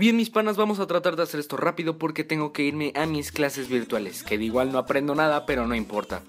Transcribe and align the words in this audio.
Bien, 0.00 0.16
mis 0.16 0.30
panas, 0.30 0.56
vamos 0.56 0.80
a 0.80 0.86
tratar 0.86 1.14
de 1.14 1.24
hacer 1.24 1.40
esto 1.40 1.58
rápido 1.58 1.98
porque 1.98 2.24
tengo 2.24 2.54
que 2.54 2.62
irme 2.62 2.90
a 2.96 3.04
mis 3.04 3.32
clases 3.32 3.68
virtuales, 3.68 4.22
que 4.22 4.38
de 4.38 4.44
igual 4.44 4.72
no 4.72 4.78
aprendo 4.78 5.14
nada, 5.14 5.44
pero 5.44 5.66
no 5.66 5.74
importa. 5.74 6.22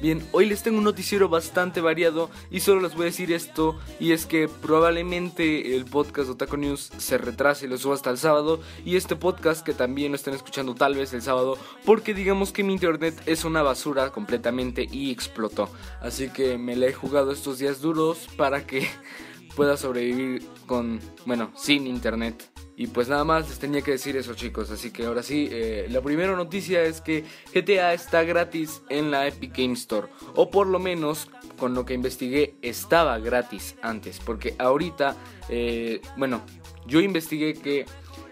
Bien, 0.00 0.26
hoy 0.32 0.46
les 0.46 0.62
tengo 0.62 0.78
un 0.78 0.84
noticiero 0.84 1.28
bastante 1.28 1.82
variado 1.82 2.30
y 2.50 2.60
solo 2.60 2.80
les 2.80 2.94
voy 2.94 3.02
a 3.02 3.04
decir 3.12 3.30
esto 3.30 3.78
y 3.98 4.12
es 4.12 4.24
que 4.24 4.48
probablemente 4.48 5.76
el 5.76 5.84
podcast 5.84 6.30
Otaku 6.30 6.56
News 6.56 6.90
se 6.96 7.18
retrase 7.18 7.66
y 7.66 7.68
lo 7.68 7.76
suba 7.76 7.94
hasta 7.94 8.08
el 8.08 8.16
sábado 8.16 8.60
y 8.86 8.96
este 8.96 9.16
podcast 9.16 9.66
que 9.66 9.74
también 9.74 10.12
lo 10.12 10.16
estén 10.16 10.32
escuchando 10.32 10.74
tal 10.74 10.94
vez 10.94 11.12
el 11.12 11.20
sábado 11.20 11.58
porque 11.84 12.14
digamos 12.14 12.52
que 12.52 12.64
mi 12.64 12.72
internet 12.72 13.20
es 13.26 13.44
una 13.44 13.60
basura 13.60 14.08
completamente 14.12 14.88
y 14.90 15.10
explotó. 15.10 15.68
Así 16.00 16.30
que 16.30 16.56
me 16.56 16.74
la 16.74 16.86
he 16.86 16.94
jugado 16.94 17.32
estos 17.32 17.58
días 17.58 17.82
duros 17.82 18.28
para 18.38 18.66
que 18.66 18.88
pueda 19.56 19.76
sobrevivir 19.76 20.46
con, 20.66 21.00
bueno, 21.26 21.52
sin 21.56 21.86
internet. 21.86 22.50
Y 22.76 22.86
pues 22.86 23.08
nada 23.10 23.24
más 23.24 23.46
les 23.48 23.58
tenía 23.58 23.82
que 23.82 23.90
decir 23.90 24.16
eso 24.16 24.34
chicos, 24.34 24.70
así 24.70 24.90
que 24.90 25.04
ahora 25.04 25.22
sí, 25.22 25.48
eh, 25.52 25.86
la 25.90 26.00
primera 26.00 26.34
noticia 26.34 26.82
es 26.82 27.02
que 27.02 27.24
GTA 27.52 27.92
está 27.92 28.22
gratis 28.24 28.80
en 28.88 29.10
la 29.10 29.26
Epic 29.26 29.54
Game 29.54 29.74
Store, 29.74 30.08
o 30.34 30.50
por 30.50 30.66
lo 30.66 30.78
menos 30.78 31.28
con 31.58 31.74
lo 31.74 31.84
que 31.84 31.92
investigué 31.92 32.54
estaba 32.62 33.18
gratis 33.18 33.76
antes, 33.82 34.18
porque 34.18 34.54
ahorita, 34.58 35.14
eh, 35.50 36.00
bueno, 36.16 36.40
yo 36.86 37.00
investigué 37.00 37.52
que 37.52 37.84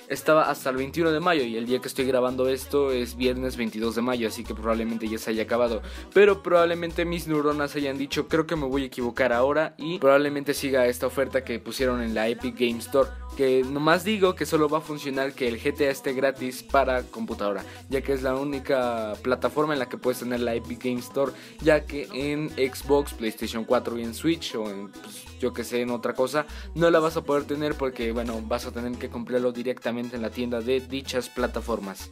estaba 0.08 0.50
hasta 0.50 0.70
el 0.70 0.76
21 0.76 1.12
de 1.12 1.20
mayo 1.20 1.42
y 1.44 1.56
el 1.56 1.66
día 1.66 1.80
que 1.80 1.88
estoy 1.88 2.06
grabando 2.06 2.48
esto 2.48 2.92
es 2.92 3.16
viernes 3.16 3.56
22 3.56 3.94
de 3.94 4.02
mayo, 4.02 4.28
así 4.28 4.44
que 4.44 4.54
probablemente 4.54 5.08
ya 5.08 5.18
se 5.18 5.30
haya 5.30 5.42
acabado. 5.42 5.82
Pero 6.14 6.42
probablemente 6.42 7.04
mis 7.04 7.26
neuronas 7.28 7.76
hayan 7.76 7.98
dicho, 7.98 8.28
creo 8.28 8.46
que 8.46 8.56
me 8.56 8.66
voy 8.66 8.84
a 8.84 8.86
equivocar 8.86 9.32
ahora 9.32 9.74
y 9.78 9.98
probablemente 9.98 10.54
siga 10.54 10.86
esta 10.86 11.06
oferta 11.06 11.44
que 11.44 11.58
pusieron 11.58 12.02
en 12.02 12.14
la 12.14 12.28
Epic 12.28 12.58
Game 12.58 12.78
Store. 12.78 13.10
Que 13.36 13.62
nomás 13.62 14.02
digo 14.02 14.34
que 14.34 14.46
solo 14.46 14.68
va 14.68 14.78
a 14.78 14.80
funcionar 14.80 15.32
que 15.32 15.46
el 15.46 15.60
GTA 15.60 15.90
esté 15.90 16.12
gratis 16.12 16.64
para 16.64 17.04
computadora, 17.04 17.64
ya 17.88 18.00
que 18.00 18.12
es 18.12 18.22
la 18.22 18.34
única 18.34 19.12
plataforma 19.22 19.74
en 19.74 19.78
la 19.78 19.88
que 19.88 19.96
puedes 19.96 20.18
tener 20.18 20.40
la 20.40 20.54
Epic 20.54 20.82
Game 20.82 20.98
Store, 20.98 21.30
ya 21.60 21.84
que 21.84 22.08
en 22.12 22.50
Xbox, 22.50 23.12
PlayStation 23.12 23.64
4 23.64 23.98
y 23.98 24.02
en 24.02 24.14
Switch 24.14 24.56
o 24.56 24.68
en 24.68 24.88
pues, 24.88 25.24
yo 25.38 25.52
que 25.52 25.62
sé 25.62 25.82
en 25.82 25.90
otra 25.90 26.14
cosa, 26.14 26.46
no 26.74 26.90
la 26.90 26.98
vas 26.98 27.16
a 27.16 27.22
poder 27.22 27.44
tener 27.44 27.76
porque 27.76 28.10
bueno, 28.10 28.42
vas 28.42 28.66
a 28.66 28.72
tener 28.72 28.98
que 28.98 29.08
comprarlo 29.08 29.52
directamente 29.52 29.97
en 29.98 30.22
la 30.22 30.30
tienda 30.30 30.60
de 30.60 30.80
dichas 30.80 31.28
plataformas. 31.28 32.10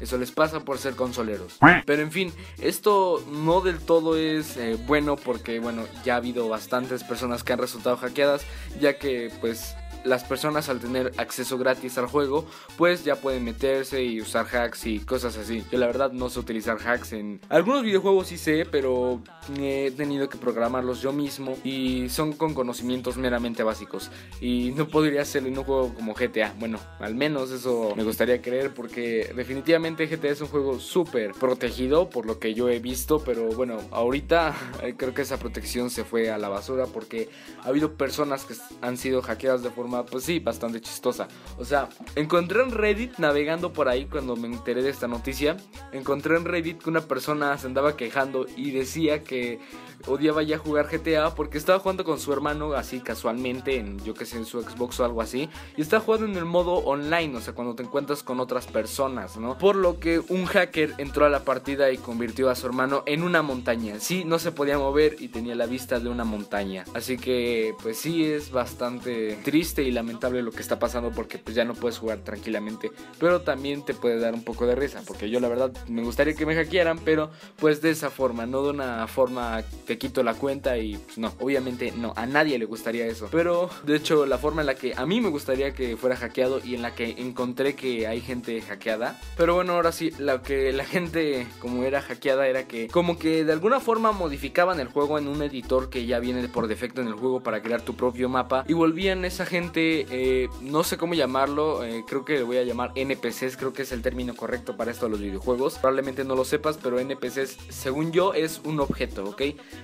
Eso 0.00 0.16
les 0.16 0.30
pasa 0.30 0.60
por 0.60 0.78
ser 0.78 0.94
consoleros. 0.94 1.58
Pero 1.84 2.02
en 2.02 2.10
fin, 2.10 2.32
esto 2.58 3.22
no 3.30 3.60
del 3.60 3.78
todo 3.78 4.16
es 4.16 4.56
eh, 4.56 4.78
bueno 4.86 5.16
porque 5.16 5.60
bueno, 5.60 5.84
ya 6.04 6.14
ha 6.14 6.16
habido 6.16 6.48
bastantes 6.48 7.04
personas 7.04 7.44
que 7.44 7.52
han 7.52 7.58
resultado 7.58 7.98
hackeadas, 7.98 8.46
ya 8.80 8.98
que 8.98 9.30
pues 9.40 9.74
las 10.04 10.24
personas 10.24 10.68
al 10.68 10.80
tener 10.80 11.12
acceso 11.16 11.58
gratis 11.58 11.98
al 11.98 12.06
juego, 12.06 12.46
pues 12.76 13.04
ya 13.04 13.16
pueden 13.16 13.44
meterse 13.44 14.02
y 14.02 14.20
usar 14.20 14.46
hacks 14.46 14.86
y 14.86 15.00
cosas 15.00 15.36
así. 15.36 15.64
Yo 15.70 15.78
la 15.78 15.86
verdad 15.86 16.12
no 16.12 16.30
sé 16.30 16.40
utilizar 16.40 16.78
hacks 16.84 17.12
en 17.12 17.40
algunos 17.48 17.82
videojuegos 17.82 18.28
sí 18.28 18.38
sé, 18.38 18.66
pero 18.70 19.20
he 19.58 19.90
tenido 19.90 20.28
que 20.28 20.38
programarlos 20.38 21.00
yo 21.00 21.12
mismo 21.12 21.56
y 21.64 22.08
son 22.08 22.32
con 22.32 22.54
conocimientos 22.54 23.16
meramente 23.16 23.62
básicos 23.62 24.10
y 24.40 24.72
no 24.76 24.88
podría 24.88 25.22
hacerlo 25.22 25.48
en 25.48 25.58
un 25.58 25.64
juego 25.64 25.94
como 25.94 26.14
GTA. 26.14 26.54
Bueno, 26.58 26.78
al 26.98 27.14
menos 27.14 27.50
eso 27.50 27.94
me 27.96 28.04
gustaría 28.04 28.40
creer 28.40 28.72
porque 28.72 29.32
definitivamente 29.34 30.06
GTA 30.06 30.30
es 30.30 30.40
un 30.40 30.48
juego 30.48 30.78
súper 30.78 31.32
protegido 31.32 32.08
por 32.10 32.26
lo 32.26 32.38
que 32.38 32.54
yo 32.54 32.68
he 32.68 32.78
visto, 32.78 33.22
pero 33.24 33.48
bueno, 33.48 33.78
ahorita 33.90 34.54
creo 34.96 35.14
que 35.14 35.22
esa 35.22 35.38
protección 35.38 35.90
se 35.90 36.04
fue 36.04 36.30
a 36.30 36.38
la 36.38 36.48
basura 36.48 36.86
porque 36.86 37.28
ha 37.62 37.68
habido 37.68 37.94
personas 37.94 38.44
que 38.44 38.54
han 38.80 38.96
sido 38.96 39.22
hackeadas 39.22 39.62
de 39.62 39.70
forma 39.70 39.89
pues 40.10 40.24
sí, 40.24 40.38
bastante 40.38 40.80
chistosa. 40.80 41.28
O 41.58 41.64
sea, 41.64 41.88
encontré 42.14 42.62
en 42.62 42.70
Reddit, 42.70 43.18
navegando 43.18 43.72
por 43.72 43.88
ahí 43.88 44.06
cuando 44.06 44.36
me 44.36 44.48
enteré 44.48 44.82
de 44.82 44.90
esta 44.90 45.08
noticia, 45.08 45.56
encontré 45.92 46.36
en 46.36 46.44
Reddit 46.44 46.82
que 46.82 46.90
una 46.90 47.02
persona 47.02 47.56
se 47.58 47.66
andaba 47.66 47.96
quejando 47.96 48.46
y 48.56 48.70
decía 48.70 49.22
que 49.22 49.58
odiaba 50.06 50.42
ya 50.42 50.58
jugar 50.58 50.88
GTA 50.90 51.34
porque 51.34 51.58
estaba 51.58 51.78
jugando 51.78 52.04
con 52.04 52.18
su 52.18 52.32
hermano 52.32 52.72
así 52.72 53.00
casualmente, 53.00 53.76
en 53.76 53.98
yo 54.04 54.14
que 54.14 54.24
sé, 54.24 54.38
en 54.38 54.46
su 54.46 54.62
Xbox 54.62 55.00
o 55.00 55.04
algo 55.04 55.20
así, 55.20 55.48
y 55.76 55.82
estaba 55.82 56.02
jugando 56.02 56.26
en 56.26 56.36
el 56.36 56.44
modo 56.44 56.74
online, 56.74 57.36
o 57.36 57.40
sea, 57.40 57.54
cuando 57.54 57.74
te 57.74 57.82
encuentras 57.82 58.22
con 58.22 58.40
otras 58.40 58.66
personas, 58.66 59.36
¿no? 59.36 59.58
Por 59.58 59.76
lo 59.76 59.98
que 59.98 60.18
un 60.18 60.46
hacker 60.46 60.94
entró 60.98 61.26
a 61.26 61.28
la 61.28 61.44
partida 61.44 61.90
y 61.90 61.98
convirtió 61.98 62.50
a 62.50 62.54
su 62.54 62.66
hermano 62.66 63.02
en 63.06 63.22
una 63.22 63.42
montaña. 63.42 64.00
Sí, 64.00 64.24
no 64.24 64.38
se 64.38 64.52
podía 64.52 64.78
mover 64.78 65.16
y 65.20 65.28
tenía 65.28 65.54
la 65.54 65.66
vista 65.66 66.00
de 66.00 66.08
una 66.08 66.24
montaña. 66.24 66.84
Así 66.94 67.16
que, 67.16 67.74
pues 67.82 67.98
sí, 67.98 68.24
es 68.24 68.50
bastante 68.50 69.38
triste 69.44 69.79
y 69.82 69.90
lamentable 69.90 70.42
lo 70.42 70.52
que 70.52 70.60
está 70.60 70.78
pasando 70.78 71.10
porque 71.10 71.38
pues 71.38 71.54
ya 71.56 71.64
no 71.64 71.74
puedes 71.74 71.98
jugar 71.98 72.18
tranquilamente. 72.18 72.90
Pero 73.18 73.42
también 73.42 73.84
te 73.84 73.94
puede 73.94 74.18
dar 74.18 74.34
un 74.34 74.44
poco 74.44 74.66
de 74.66 74.74
risa 74.74 75.02
porque 75.06 75.30
yo 75.30 75.40
la 75.40 75.48
verdad 75.48 75.72
me 75.88 76.02
gustaría 76.02 76.34
que 76.34 76.46
me 76.46 76.54
hackearan, 76.54 76.98
pero 77.04 77.30
pues 77.56 77.82
de 77.82 77.90
esa 77.90 78.10
forma, 78.10 78.46
no 78.46 78.62
de 78.62 78.70
una 78.70 79.06
forma 79.06 79.62
te 79.86 79.98
quito 79.98 80.22
la 80.22 80.34
cuenta 80.34 80.78
y 80.78 80.96
pues 80.96 81.18
no, 81.18 81.32
obviamente 81.40 81.92
no, 81.92 82.12
a 82.16 82.26
nadie 82.26 82.58
le 82.58 82.64
gustaría 82.64 83.06
eso. 83.06 83.28
Pero 83.30 83.70
de 83.84 83.96
hecho 83.96 84.26
la 84.26 84.38
forma 84.38 84.62
en 84.62 84.66
la 84.66 84.74
que 84.74 84.94
a 84.96 85.06
mí 85.06 85.20
me 85.20 85.28
gustaría 85.28 85.72
que 85.72 85.96
fuera 85.96 86.16
hackeado 86.16 86.60
y 86.64 86.74
en 86.74 86.82
la 86.82 86.94
que 86.94 87.16
encontré 87.18 87.74
que 87.74 88.06
hay 88.06 88.20
gente 88.20 88.60
hackeada. 88.60 89.18
Pero 89.36 89.54
bueno, 89.54 89.74
ahora 89.74 89.92
sí, 89.92 90.12
lo 90.18 90.42
que 90.42 90.72
la 90.72 90.84
gente 90.84 91.46
como 91.60 91.84
era 91.84 92.02
hackeada 92.02 92.46
era 92.46 92.64
que 92.64 92.88
como 92.88 93.18
que 93.18 93.44
de 93.44 93.52
alguna 93.52 93.80
forma 93.80 94.12
modificaban 94.12 94.80
el 94.80 94.88
juego 94.88 95.18
en 95.18 95.28
un 95.28 95.42
editor 95.42 95.90
que 95.90 96.06
ya 96.06 96.18
viene 96.18 96.46
por 96.48 96.68
defecto 96.68 97.00
en 97.00 97.08
el 97.08 97.14
juego 97.14 97.42
para 97.42 97.62
crear 97.62 97.82
tu 97.82 97.94
propio 97.94 98.28
mapa 98.28 98.64
y 98.66 98.72
volvían 98.72 99.24
esa 99.24 99.46
gente 99.46 99.69
eh, 99.76 100.48
no 100.62 100.84
sé 100.84 100.96
cómo 100.96 101.14
llamarlo, 101.14 101.84
eh, 101.84 102.04
creo 102.06 102.24
que 102.24 102.34
le 102.34 102.42
voy 102.42 102.58
a 102.58 102.64
llamar 102.64 102.92
NPCs, 102.94 103.56
creo 103.56 103.72
que 103.72 103.82
es 103.82 103.92
el 103.92 104.02
término 104.02 104.34
correcto 104.34 104.76
para 104.76 104.90
esto 104.90 105.06
de 105.06 105.12
los 105.12 105.20
videojuegos. 105.20 105.78
Probablemente 105.78 106.24
no 106.24 106.34
lo 106.34 106.44
sepas, 106.44 106.78
pero 106.82 106.98
NPCs, 106.98 107.56
según 107.68 108.12
yo, 108.12 108.34
es 108.34 108.60
un 108.64 108.80
objeto, 108.80 109.24
¿ok? 109.24 109.42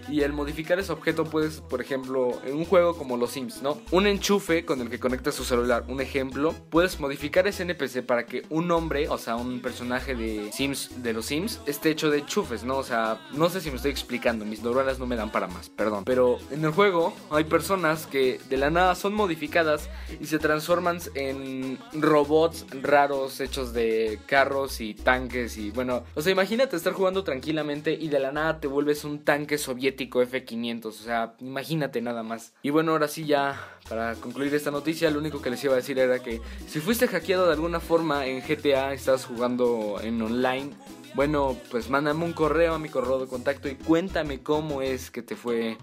Y 0.09 0.23
el 0.23 0.33
modificar 0.33 0.79
ese 0.79 0.93
objeto 0.93 1.25
puedes, 1.25 1.61
por 1.61 1.81
ejemplo, 1.81 2.39
en 2.45 2.57
un 2.57 2.65
juego 2.65 2.97
como 2.97 3.17
los 3.17 3.31
Sims, 3.31 3.63
¿no? 3.63 3.79
Un 3.91 4.07
enchufe 4.07 4.65
con 4.65 4.81
el 4.81 4.91
que 4.91 4.99
conectas 4.99 5.35
su 5.35 5.45
celular, 5.45 5.85
un 5.89 6.01
ejemplo, 6.01 6.55
puedes 6.71 7.01
modificar 7.01 7.47
ese 7.47 7.63
NPC 7.63 8.03
para 8.05 8.27
que 8.27 8.45
un 8.51 8.71
hombre, 8.71 9.09
o 9.09 9.19
sea, 9.19 9.37
un 9.37 9.61
personaje 9.61 10.15
de 10.15 10.51
Sims, 10.53 11.03
de 11.03 11.13
los 11.13 11.27
Sims, 11.27 11.61
esté 11.67 11.91
hecho 11.91 12.11
de 12.11 12.19
enchufes, 12.19 12.65
¿no? 12.65 12.77
O 12.79 12.85
sea, 12.85 13.21
no 13.33 13.49
sé 13.49 13.61
si 13.61 13.71
me 13.71 13.77
estoy 13.77 13.91
explicando, 13.91 14.45
mis 14.45 14.63
neuronas 14.63 14.99
no 14.99 15.07
me 15.07 15.17
dan 15.17 15.31
para 15.31 15.47
más, 15.47 15.69
perdón. 15.69 16.05
Pero 16.05 16.39
en 16.51 16.65
el 16.65 16.71
juego 16.71 17.15
hay 17.31 17.45
personas 17.45 18.07
que 18.07 18.41
de 18.49 18.57
la 18.57 18.71
nada 18.71 18.95
son 18.95 19.15
modificadas 19.15 19.76
y 20.21 20.27
se 20.27 20.39
transforman 20.39 20.99
en 21.15 21.79
robots 21.93 22.67
raros 22.83 23.41
hechos 23.41 23.73
de 23.73 24.19
carros 24.27 24.81
y 24.81 24.95
tanques 24.95 25.59
y 25.59 25.71
bueno, 25.71 26.05
o 26.15 26.23
sea, 26.23 26.33
imagínate 26.33 26.77
estar 26.77 26.93
jugando 26.93 27.25
tranquilamente 27.25 27.93
y 27.93 28.09
de 28.09 28.21
la 28.21 28.33
nada 28.33 28.61
te 28.61 28.69
vuelves 28.69 29.05
un 29.05 29.25
tanque 29.25 29.59
soviético 29.59 30.23
F500, 30.23 30.87
o 30.87 30.93
sea, 30.93 31.35
imagínate 31.41 32.01
nada 32.01 32.23
más. 32.23 32.53
Y 32.63 32.71
bueno, 32.71 32.93
ahora 32.93 33.09
sí 33.09 33.27
ya 33.27 33.61
para 33.89 34.15
concluir 34.15 34.55
esta 34.55 34.71
noticia, 34.71 35.11
lo 35.11 35.19
único 35.19 35.41
que 35.41 35.51
les 35.51 35.63
iba 35.65 35.75
a 35.75 35.77
decir 35.77 35.99
era 35.99 36.19
que 36.21 36.41
si 36.67 36.81
fuiste 36.81 37.09
hackeado 37.09 37.47
de 37.47 37.53
alguna 37.53 37.81
forma 37.81 38.27
en 38.27 38.41
GTA, 38.41 38.93
estás 38.93 39.25
jugando 39.25 39.99
en 40.03 40.21
online, 40.21 40.71
bueno, 41.15 41.57
pues 41.71 41.89
mándame 41.89 42.25
un 42.25 42.33
correo 42.33 42.75
a 42.75 42.79
mi 42.79 42.89
correo 42.89 43.19
de 43.19 43.27
contacto 43.27 43.69
y 43.69 43.75
cuéntame 43.75 44.43
cómo 44.43 44.83
es 44.83 45.11
que 45.11 45.23
te 45.23 45.37
fue 45.37 45.79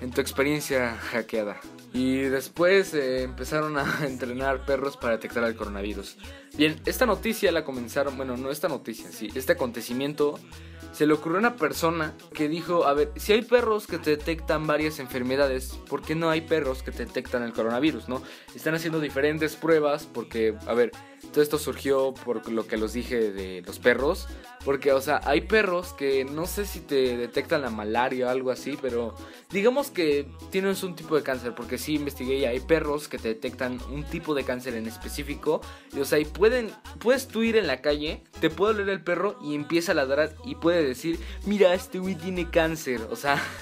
en 0.00 0.10
tu 0.10 0.20
experiencia 0.20 0.96
hackeada. 0.96 1.60
Y 1.96 2.18
después 2.24 2.92
eh, 2.92 3.22
empezaron 3.22 3.78
a 3.78 3.86
entrenar 4.06 4.66
perros 4.66 4.98
para 4.98 5.14
detectar 5.14 5.44
el 5.44 5.56
coronavirus. 5.56 6.18
Bien, 6.56 6.80
esta 6.86 7.04
noticia 7.04 7.52
la 7.52 7.64
comenzaron, 7.64 8.16
bueno, 8.16 8.38
no 8.38 8.50
esta 8.50 8.66
noticia, 8.68 9.10
sí, 9.12 9.28
este 9.34 9.52
acontecimiento 9.52 10.38
se 10.92 11.06
le 11.06 11.12
ocurrió 11.12 11.36
a 11.36 11.40
una 11.40 11.56
persona 11.56 12.14
que 12.32 12.48
dijo, 12.48 12.86
a 12.86 12.94
ver, 12.94 13.12
si 13.16 13.34
hay 13.34 13.42
perros 13.42 13.86
que 13.86 13.98
te 13.98 14.16
detectan 14.16 14.66
varias 14.66 14.98
enfermedades, 14.98 15.78
¿por 15.90 16.00
qué 16.00 16.14
no 16.14 16.30
hay 16.30 16.40
perros 16.40 16.82
que 16.82 16.92
te 16.92 17.04
detectan 17.04 17.42
el 17.42 17.52
coronavirus, 17.52 18.08
no? 18.08 18.22
Están 18.54 18.74
haciendo 18.74 19.00
diferentes 19.00 19.56
pruebas 19.56 20.08
porque, 20.10 20.54
a 20.66 20.72
ver, 20.72 20.92
todo 21.32 21.42
esto 21.42 21.58
surgió 21.58 22.14
por 22.24 22.50
lo 22.50 22.66
que 22.66 22.76
los 22.76 22.92
dije 22.92 23.32
de 23.32 23.62
los 23.62 23.78
perros. 23.78 24.26
Porque, 24.64 24.92
o 24.92 25.00
sea, 25.00 25.20
hay 25.24 25.42
perros 25.42 25.92
que 25.92 26.24
no 26.24 26.46
sé 26.46 26.66
si 26.66 26.80
te 26.80 27.16
detectan 27.16 27.62
la 27.62 27.70
malaria 27.70 28.26
o 28.26 28.30
algo 28.30 28.50
así, 28.50 28.76
pero 28.80 29.14
digamos 29.50 29.90
que 29.90 30.26
tienes 30.50 30.82
un 30.82 30.96
tipo 30.96 31.14
de 31.14 31.22
cáncer. 31.22 31.54
Porque 31.54 31.78
sí 31.78 31.94
investigué 31.94 32.38
y 32.38 32.44
hay 32.46 32.60
perros 32.60 33.08
que 33.08 33.18
te 33.18 33.28
detectan 33.28 33.78
un 33.90 34.04
tipo 34.04 34.34
de 34.34 34.44
cáncer 34.44 34.74
en 34.74 34.86
específico. 34.86 35.60
Y, 35.94 36.00
o 36.00 36.04
sea, 36.04 36.18
pueden, 36.46 36.70
puedes 37.00 37.26
tú 37.26 37.42
ir 37.42 37.56
en 37.56 37.66
la 37.66 37.80
calle, 37.80 38.22
te 38.40 38.50
puede 38.50 38.74
oler 38.74 38.88
el 38.90 39.02
perro 39.02 39.36
y 39.42 39.56
empieza 39.56 39.90
a 39.90 39.96
ladrar 39.96 40.32
y 40.44 40.54
puede 40.54 40.84
decir, 40.84 41.18
mira, 41.44 41.74
este 41.74 41.98
güey 41.98 42.14
tiene 42.14 42.48
cáncer. 42.48 43.00
O 43.10 43.16
sea... 43.16 43.42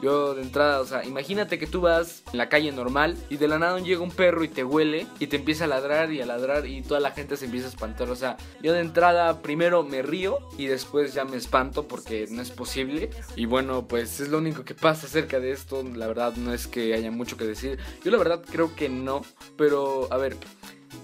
Yo 0.00 0.34
de 0.34 0.42
entrada, 0.42 0.80
o 0.80 0.84
sea, 0.84 1.04
imagínate 1.04 1.58
que 1.58 1.66
tú 1.66 1.80
vas 1.80 2.22
en 2.32 2.38
la 2.38 2.48
calle 2.48 2.70
normal 2.70 3.16
y 3.28 3.36
de 3.36 3.48
la 3.48 3.58
nada 3.58 3.80
llega 3.80 4.00
un 4.00 4.12
perro 4.12 4.44
y 4.44 4.48
te 4.48 4.62
huele 4.62 5.08
y 5.18 5.26
te 5.26 5.34
empieza 5.34 5.64
a 5.64 5.66
ladrar 5.66 6.12
y 6.12 6.20
a 6.20 6.26
ladrar 6.26 6.66
y 6.66 6.82
toda 6.82 7.00
la 7.00 7.10
gente 7.10 7.36
se 7.36 7.46
empieza 7.46 7.66
a 7.66 7.70
espantar. 7.70 8.08
O 8.08 8.14
sea, 8.14 8.36
yo 8.62 8.72
de 8.72 8.78
entrada 8.78 9.42
primero 9.42 9.82
me 9.82 10.02
río 10.02 10.38
y 10.56 10.66
después 10.66 11.14
ya 11.14 11.24
me 11.24 11.36
espanto 11.36 11.88
porque 11.88 12.28
no 12.30 12.40
es 12.40 12.52
posible. 12.52 13.10
Y 13.34 13.46
bueno, 13.46 13.88
pues 13.88 14.20
es 14.20 14.28
lo 14.28 14.38
único 14.38 14.64
que 14.64 14.76
pasa 14.76 15.08
acerca 15.08 15.40
de 15.40 15.50
esto. 15.50 15.82
La 15.82 16.06
verdad 16.06 16.36
no 16.36 16.54
es 16.54 16.68
que 16.68 16.94
haya 16.94 17.10
mucho 17.10 17.36
que 17.36 17.44
decir. 17.44 17.80
Yo 18.04 18.12
la 18.12 18.18
verdad 18.18 18.40
creo 18.48 18.76
que 18.76 18.88
no. 18.88 19.22
Pero, 19.56 20.06
a 20.12 20.16
ver, 20.16 20.36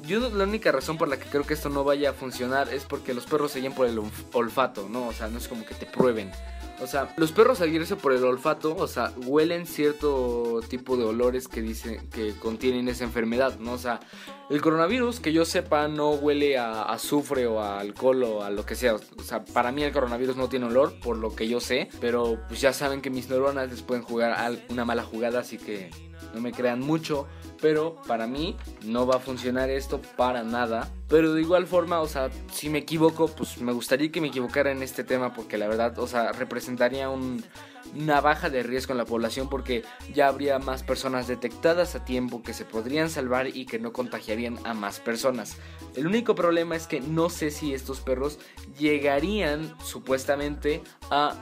yo 0.06 0.20
la 0.30 0.44
única 0.44 0.72
razón 0.72 0.98
por 0.98 1.08
la 1.08 1.18
que 1.18 1.28
creo 1.28 1.44
que 1.44 1.54
esto 1.54 1.68
no 1.68 1.84
vaya 1.84 2.10
a 2.10 2.12
funcionar 2.12 2.72
es 2.72 2.84
porque 2.84 3.14
los 3.14 3.26
perros 3.26 3.52
se 3.52 3.60
guían 3.60 3.74
por 3.74 3.86
el 3.86 4.00
olfato, 4.32 4.88
¿no? 4.88 5.08
O 5.08 5.12
sea, 5.12 5.28
no 5.28 5.38
es 5.38 5.48
como 5.48 5.64
que 5.64 5.74
te 5.74 5.86
prueben. 5.86 6.30
O 6.82 6.86
sea, 6.86 7.14
los 7.16 7.30
perros 7.30 7.60
al 7.60 7.70
guiarse 7.70 7.94
por 7.94 8.12
el 8.12 8.24
olfato, 8.24 8.74
o 8.76 8.88
sea, 8.88 9.12
huelen 9.26 9.64
cierto 9.66 10.60
tipo 10.68 10.96
de 10.96 11.04
olores 11.04 11.46
que 11.46 11.62
dicen 11.62 12.08
que 12.10 12.34
contienen 12.34 12.88
esa 12.88 13.04
enfermedad, 13.04 13.58
¿no? 13.60 13.72
O 13.72 13.78
sea, 13.78 14.00
el 14.50 14.60
coronavirus, 14.60 15.20
que 15.20 15.32
yo 15.32 15.44
sepa, 15.44 15.86
no 15.86 16.10
huele 16.10 16.58
a 16.58 16.82
azufre 16.82 17.46
o 17.46 17.60
a 17.60 17.78
alcohol 17.78 18.24
o 18.24 18.42
a 18.42 18.50
lo 18.50 18.66
que 18.66 18.74
sea. 18.74 18.96
O 18.96 19.22
sea, 19.22 19.44
para 19.44 19.70
mí 19.70 19.84
el 19.84 19.92
coronavirus 19.92 20.36
no 20.36 20.48
tiene 20.48 20.66
olor, 20.66 20.98
por 21.00 21.16
lo 21.16 21.34
que 21.34 21.48
yo 21.48 21.60
sé. 21.60 21.88
Pero 22.00 22.40
pues 22.48 22.60
ya 22.60 22.72
saben 22.72 23.00
que 23.00 23.08
mis 23.08 23.28
neuronas 23.28 23.70
les 23.70 23.82
pueden 23.82 24.02
jugar 24.02 24.58
una 24.68 24.84
mala 24.84 25.04
jugada, 25.04 25.40
así 25.40 25.58
que 25.58 25.90
no 26.34 26.40
me 26.40 26.52
crean 26.52 26.80
mucho. 26.80 27.26
Pero 27.60 27.96
para 28.06 28.26
mí 28.26 28.56
no 28.82 29.06
va 29.06 29.16
a 29.16 29.20
funcionar 29.20 29.70
esto 29.70 30.00
para 30.16 30.42
nada. 30.42 30.90
Pero 31.08 31.32
de 31.32 31.40
igual 31.40 31.66
forma, 31.66 32.00
o 32.00 32.08
sea, 32.08 32.30
si 32.52 32.68
me 32.68 32.78
equivoco, 32.78 33.28
pues 33.28 33.58
me 33.60 33.72
gustaría 33.72 34.10
que 34.10 34.20
me 34.20 34.28
equivocara 34.28 34.70
en 34.72 34.82
este 34.82 35.04
tema 35.04 35.32
porque 35.32 35.56
la 35.58 35.68
verdad, 35.68 35.98
o 35.98 36.06
sea, 36.06 36.32
representaría 36.32 37.08
una 37.08 38.20
baja 38.20 38.50
de 38.50 38.62
riesgo 38.62 38.92
en 38.92 38.98
la 38.98 39.04
población 39.04 39.48
porque 39.48 39.84
ya 40.12 40.28
habría 40.28 40.58
más 40.58 40.82
personas 40.82 41.28
detectadas 41.28 41.94
a 41.94 42.04
tiempo 42.04 42.42
que 42.42 42.52
se 42.52 42.64
podrían 42.64 43.10
salvar 43.10 43.48
y 43.48 43.66
que 43.66 43.78
no 43.78 43.92
contagiarían 43.92 44.58
a 44.64 44.74
más 44.74 45.00
personas. 45.00 45.56
El 45.94 46.06
único 46.06 46.34
problema 46.34 46.74
es 46.74 46.86
que 46.86 47.00
no 47.00 47.30
sé 47.30 47.50
si 47.50 47.74
estos 47.74 48.00
perros 48.00 48.38
llegarían 48.78 49.74
supuestamente 49.82 50.82
a 51.10 51.36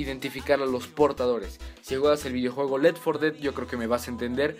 identificar 0.00 0.60
a 0.60 0.66
los 0.66 0.86
portadores. 0.86 1.58
Si 1.82 1.96
juegas 1.96 2.24
el 2.24 2.32
videojuego 2.32 2.78
Let 2.78 2.96
for 2.96 3.18
Dead, 3.18 3.34
yo 3.34 3.54
creo 3.54 3.66
que 3.66 3.76
me 3.76 3.86
vas 3.86 4.08
a 4.08 4.10
entender. 4.10 4.56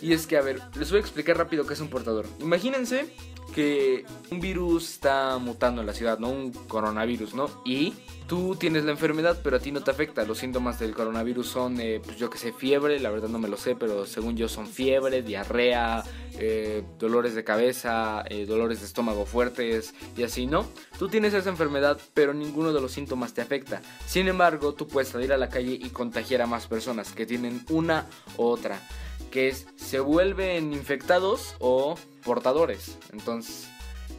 Y 0.00 0.12
es 0.12 0.26
que, 0.26 0.36
a 0.36 0.42
ver, 0.42 0.60
les 0.76 0.90
voy 0.90 0.98
a 0.98 1.00
explicar 1.00 1.38
rápido 1.38 1.66
qué 1.66 1.74
es 1.74 1.80
un 1.80 1.88
portador. 1.88 2.26
Imagínense 2.40 3.14
que 3.54 4.04
un 4.30 4.40
virus 4.40 4.90
está 4.90 5.38
mutando 5.38 5.80
en 5.80 5.86
la 5.86 5.92
ciudad, 5.92 6.18
¿no? 6.18 6.30
Un 6.30 6.52
coronavirus, 6.52 7.34
¿no? 7.34 7.62
Y 7.64 7.94
tú 8.32 8.56
tienes 8.56 8.84
la 8.84 8.92
enfermedad, 8.92 9.40
pero 9.44 9.58
a 9.58 9.60
ti 9.60 9.72
no 9.72 9.82
te 9.82 9.90
afecta. 9.90 10.24
Los 10.24 10.38
síntomas 10.38 10.78
del 10.78 10.94
coronavirus 10.94 11.46
son, 11.46 11.78
eh, 11.82 12.00
pues 12.02 12.16
yo 12.16 12.30
que 12.30 12.38
sé, 12.38 12.54
fiebre, 12.54 12.98
la 12.98 13.10
verdad 13.10 13.28
no 13.28 13.38
me 13.38 13.46
lo 13.46 13.58
sé, 13.58 13.76
pero 13.76 14.06
según 14.06 14.38
yo 14.38 14.48
son 14.48 14.66
fiebre, 14.66 15.20
diarrea, 15.20 16.02
eh, 16.38 16.82
dolores 16.98 17.34
de 17.34 17.44
cabeza, 17.44 18.24
eh, 18.30 18.46
dolores 18.46 18.80
de 18.80 18.86
estómago 18.86 19.26
fuertes 19.26 19.92
y 20.16 20.22
así, 20.22 20.46
¿no? 20.46 20.64
Tú 20.98 21.10
tienes 21.10 21.34
esa 21.34 21.50
enfermedad, 21.50 22.00
pero 22.14 22.32
ninguno 22.32 22.72
de 22.72 22.80
los 22.80 22.92
síntomas 22.92 23.34
te 23.34 23.42
afecta. 23.42 23.82
Sin 24.06 24.26
embargo, 24.28 24.72
tú 24.72 24.88
puedes 24.88 25.10
salir 25.10 25.30
a 25.34 25.36
la 25.36 25.50
calle 25.50 25.72
y 25.72 25.90
contagiar 25.90 26.40
a 26.40 26.46
más 26.46 26.66
personas 26.66 27.12
que 27.12 27.26
tienen 27.26 27.62
una 27.68 28.06
u 28.38 28.44
otra 28.44 28.80
que 29.30 29.48
es 29.48 29.66
se 29.76 30.00
vuelven 30.00 30.72
infectados 30.72 31.54
o 31.58 31.96
portadores. 32.24 32.96
Entonces, 33.12 33.68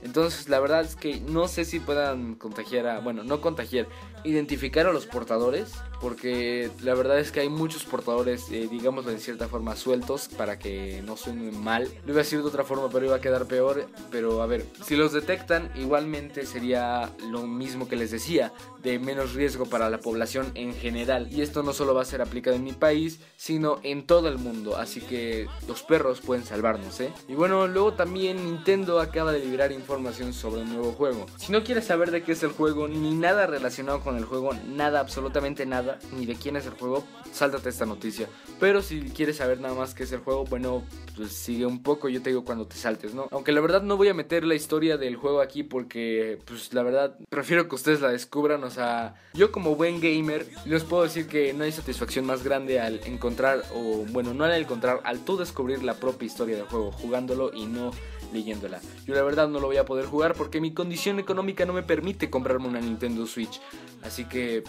entonces 0.03 0.49
la 0.49 0.59
verdad 0.59 0.81
es 0.81 0.95
que 0.95 1.19
no 1.21 1.47
sé 1.47 1.65
si 1.65 1.79
puedan 1.79 2.35
contagiar 2.35 2.87
a, 2.87 2.99
bueno, 2.99 3.23
no 3.23 3.41
contagiar, 3.41 3.87
identificar 4.23 4.87
a 4.87 4.93
los 4.93 5.05
portadores 5.05 5.73
porque 6.03 6.69
la 6.81 6.95
verdad 6.95 7.17
es 7.17 7.31
que 7.31 7.39
hay 7.39 7.47
muchos 7.47 7.85
portadores, 7.85 8.51
eh, 8.51 8.67
digamos 8.69 9.05
de 9.05 9.17
cierta 9.19 9.47
forma, 9.47 9.77
sueltos 9.77 10.27
para 10.27 10.59
que 10.59 11.01
no 11.05 11.15
suenen 11.15 11.57
mal. 11.63 11.87
Lo 12.05 12.11
iba 12.11 12.19
a 12.19 12.25
decir 12.25 12.41
de 12.41 12.45
otra 12.45 12.65
forma, 12.65 12.89
pero 12.89 13.05
iba 13.05 13.15
a 13.15 13.21
quedar 13.21 13.45
peor. 13.45 13.87
Pero 14.11 14.41
a 14.41 14.45
ver, 14.45 14.65
si 14.85 14.97
los 14.97 15.13
detectan, 15.13 15.71
igualmente 15.77 16.45
sería 16.45 17.09
lo 17.29 17.47
mismo 17.47 17.87
que 17.87 17.95
les 17.95 18.11
decía, 18.11 18.51
de 18.81 18.99
menos 18.99 19.33
riesgo 19.33 19.65
para 19.65 19.89
la 19.89 20.01
población 20.01 20.51
en 20.55 20.73
general. 20.73 21.31
Y 21.31 21.41
esto 21.41 21.63
no 21.63 21.71
solo 21.71 21.95
va 21.95 22.01
a 22.01 22.05
ser 22.05 22.21
aplicado 22.21 22.57
en 22.57 22.65
mi 22.65 22.73
país, 22.73 23.21
sino 23.37 23.79
en 23.83 24.05
todo 24.05 24.27
el 24.27 24.37
mundo. 24.37 24.75
Así 24.75 24.99
que 24.99 25.47
los 25.69 25.83
perros 25.83 26.19
pueden 26.19 26.43
salvarnos, 26.43 26.99
¿eh? 26.99 27.13
Y 27.29 27.35
bueno, 27.35 27.65
luego 27.67 27.93
también 27.93 28.43
Nintendo 28.43 28.99
acaba 28.99 29.31
de 29.31 29.39
liberar 29.39 29.71
información 29.71 30.33
sobre 30.33 30.63
un 30.63 30.73
nuevo 30.73 30.91
juego. 30.91 31.27
Si 31.37 31.53
no 31.53 31.63
quieres 31.63 31.85
saber 31.85 32.11
de 32.11 32.23
qué 32.23 32.33
es 32.33 32.43
el 32.43 32.51
juego, 32.51 32.89
ni 32.89 33.15
nada 33.15 33.47
relacionado 33.47 34.01
con 34.01 34.12
el 34.17 34.25
juego, 34.25 34.51
nada, 34.67 34.99
absolutamente 34.99 35.65
nada 35.65 35.99
ni 36.15 36.25
de 36.25 36.35
quién 36.35 36.55
es 36.55 36.65
el 36.65 36.73
juego, 36.73 37.03
sáltate 37.31 37.69
esta 37.69 37.85
noticia. 37.85 38.27
Pero 38.59 38.81
si 38.81 39.01
quieres 39.09 39.37
saber 39.37 39.59
nada 39.59 39.75
más 39.75 39.93
qué 39.93 40.03
es 40.03 40.11
el 40.11 40.19
juego, 40.19 40.45
bueno, 40.45 40.83
pues 41.15 41.31
sigue 41.31 41.65
un 41.65 41.83
poco, 41.83 42.09
yo 42.09 42.21
te 42.21 42.29
digo 42.29 42.45
cuando 42.45 42.65
te 42.65 42.75
saltes, 42.75 43.13
¿no? 43.13 43.27
Aunque 43.31 43.51
la 43.51 43.61
verdad 43.61 43.81
no 43.81 43.97
voy 43.97 44.09
a 44.09 44.13
meter 44.13 44.43
la 44.43 44.55
historia 44.55 44.97
del 44.97 45.15
juego 45.15 45.41
aquí 45.41 45.63
porque, 45.63 46.39
pues 46.45 46.73
la 46.73 46.83
verdad, 46.83 47.17
prefiero 47.29 47.67
que 47.67 47.75
ustedes 47.75 48.01
la 48.01 48.09
descubran, 48.09 48.63
o 48.63 48.69
sea, 48.69 49.15
yo 49.33 49.51
como 49.51 49.75
buen 49.75 49.99
gamer, 49.99 50.47
les 50.65 50.83
puedo 50.83 51.03
decir 51.03 51.27
que 51.27 51.53
no 51.53 51.63
hay 51.63 51.71
satisfacción 51.71 52.25
más 52.25 52.43
grande 52.43 52.79
al 52.79 53.01
encontrar, 53.05 53.63
o 53.73 54.05
bueno, 54.09 54.33
no 54.33 54.43
al 54.43 54.53
encontrar, 54.53 55.01
al 55.03 55.19
tú 55.19 55.37
descubrir 55.37 55.83
la 55.83 55.95
propia 55.95 56.25
historia 56.25 56.55
del 56.55 56.65
juego, 56.65 56.91
jugándolo 56.91 57.51
y 57.53 57.65
no 57.65 57.91
leyéndola. 58.33 58.81
Yo 59.05 59.15
la 59.15 59.23
verdad 59.23 59.47
no 59.47 59.59
lo 59.59 59.67
voy 59.67 59.77
a 59.77 59.85
poder 59.85 60.05
jugar 60.05 60.33
porque 60.33 60.59
mi 60.59 60.73
condición 60.73 61.19
económica 61.19 61.65
no 61.65 61.73
me 61.73 61.83
permite 61.83 62.29
comprarme 62.29 62.67
una 62.67 62.81
Nintendo 62.81 63.25
Switch. 63.25 63.61
Así 64.03 64.25
que 64.25 64.63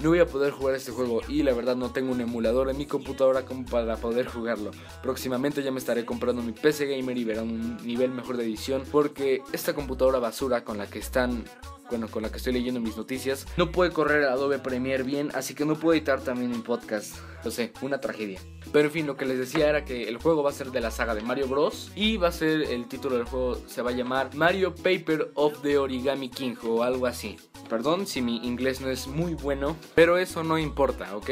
no 0.00 0.10
voy 0.10 0.18
a 0.18 0.26
poder 0.26 0.52
jugar 0.52 0.74
este 0.74 0.92
juego 0.92 1.22
y 1.28 1.42
la 1.42 1.54
verdad 1.54 1.76
no 1.76 1.90
tengo 1.90 2.12
un 2.12 2.20
emulador 2.20 2.68
en 2.68 2.76
mi 2.76 2.86
computadora 2.86 3.46
como 3.46 3.64
para 3.64 3.96
poder 3.96 4.26
jugarlo. 4.26 4.70
Próximamente 5.02 5.62
ya 5.62 5.70
me 5.70 5.78
estaré 5.78 6.04
comprando 6.04 6.42
mi 6.42 6.52
PC 6.52 6.86
gamer 6.86 7.16
y 7.16 7.24
verán 7.24 7.50
un 7.50 7.76
nivel 7.86 8.10
mejor 8.10 8.36
de 8.36 8.44
edición 8.44 8.82
porque 8.90 9.42
esta 9.52 9.74
computadora 9.74 10.18
basura 10.18 10.64
con 10.64 10.76
la 10.76 10.86
que 10.86 10.98
están 10.98 11.44
bueno, 11.88 12.08
con 12.08 12.22
la 12.22 12.30
que 12.30 12.38
estoy 12.38 12.52
leyendo 12.52 12.80
mis 12.80 12.96
noticias, 12.96 13.46
no 13.56 13.70
puede 13.70 13.92
correr 13.92 14.24
Adobe 14.24 14.58
Premiere 14.58 15.02
bien, 15.02 15.30
así 15.34 15.54
que 15.54 15.64
no 15.64 15.74
puedo 15.76 15.94
editar 15.94 16.20
también 16.20 16.50
mi 16.50 16.58
podcast. 16.58 17.16
Lo 17.44 17.50
sé, 17.50 17.72
una 17.80 18.00
tragedia. 18.00 18.40
Pero 18.72 18.86
en 18.86 18.92
fin, 18.92 19.06
lo 19.06 19.16
que 19.16 19.24
les 19.24 19.38
decía 19.38 19.68
era 19.68 19.84
que 19.84 20.08
el 20.08 20.16
juego 20.16 20.42
va 20.42 20.50
a 20.50 20.52
ser 20.52 20.72
de 20.72 20.80
la 20.80 20.90
saga 20.90 21.14
de 21.14 21.20
Mario 21.22 21.46
Bros. 21.46 21.92
Y 21.94 22.16
va 22.16 22.28
a 22.28 22.32
ser, 22.32 22.62
el 22.62 22.88
título 22.88 23.16
del 23.16 23.26
juego 23.26 23.56
se 23.68 23.82
va 23.82 23.90
a 23.90 23.94
llamar 23.94 24.34
Mario 24.34 24.74
Paper 24.74 25.30
of 25.34 25.62
the 25.62 25.78
Origami 25.78 26.28
King 26.28 26.56
o 26.64 26.82
algo 26.82 27.06
así. 27.06 27.36
Perdón 27.68 28.06
si 28.06 28.22
mi 28.22 28.36
inglés 28.46 28.80
no 28.80 28.88
es 28.90 29.06
muy 29.06 29.34
bueno, 29.34 29.76
pero 29.94 30.18
eso 30.18 30.44
no 30.44 30.58
importa, 30.58 31.16
¿ok? 31.16 31.30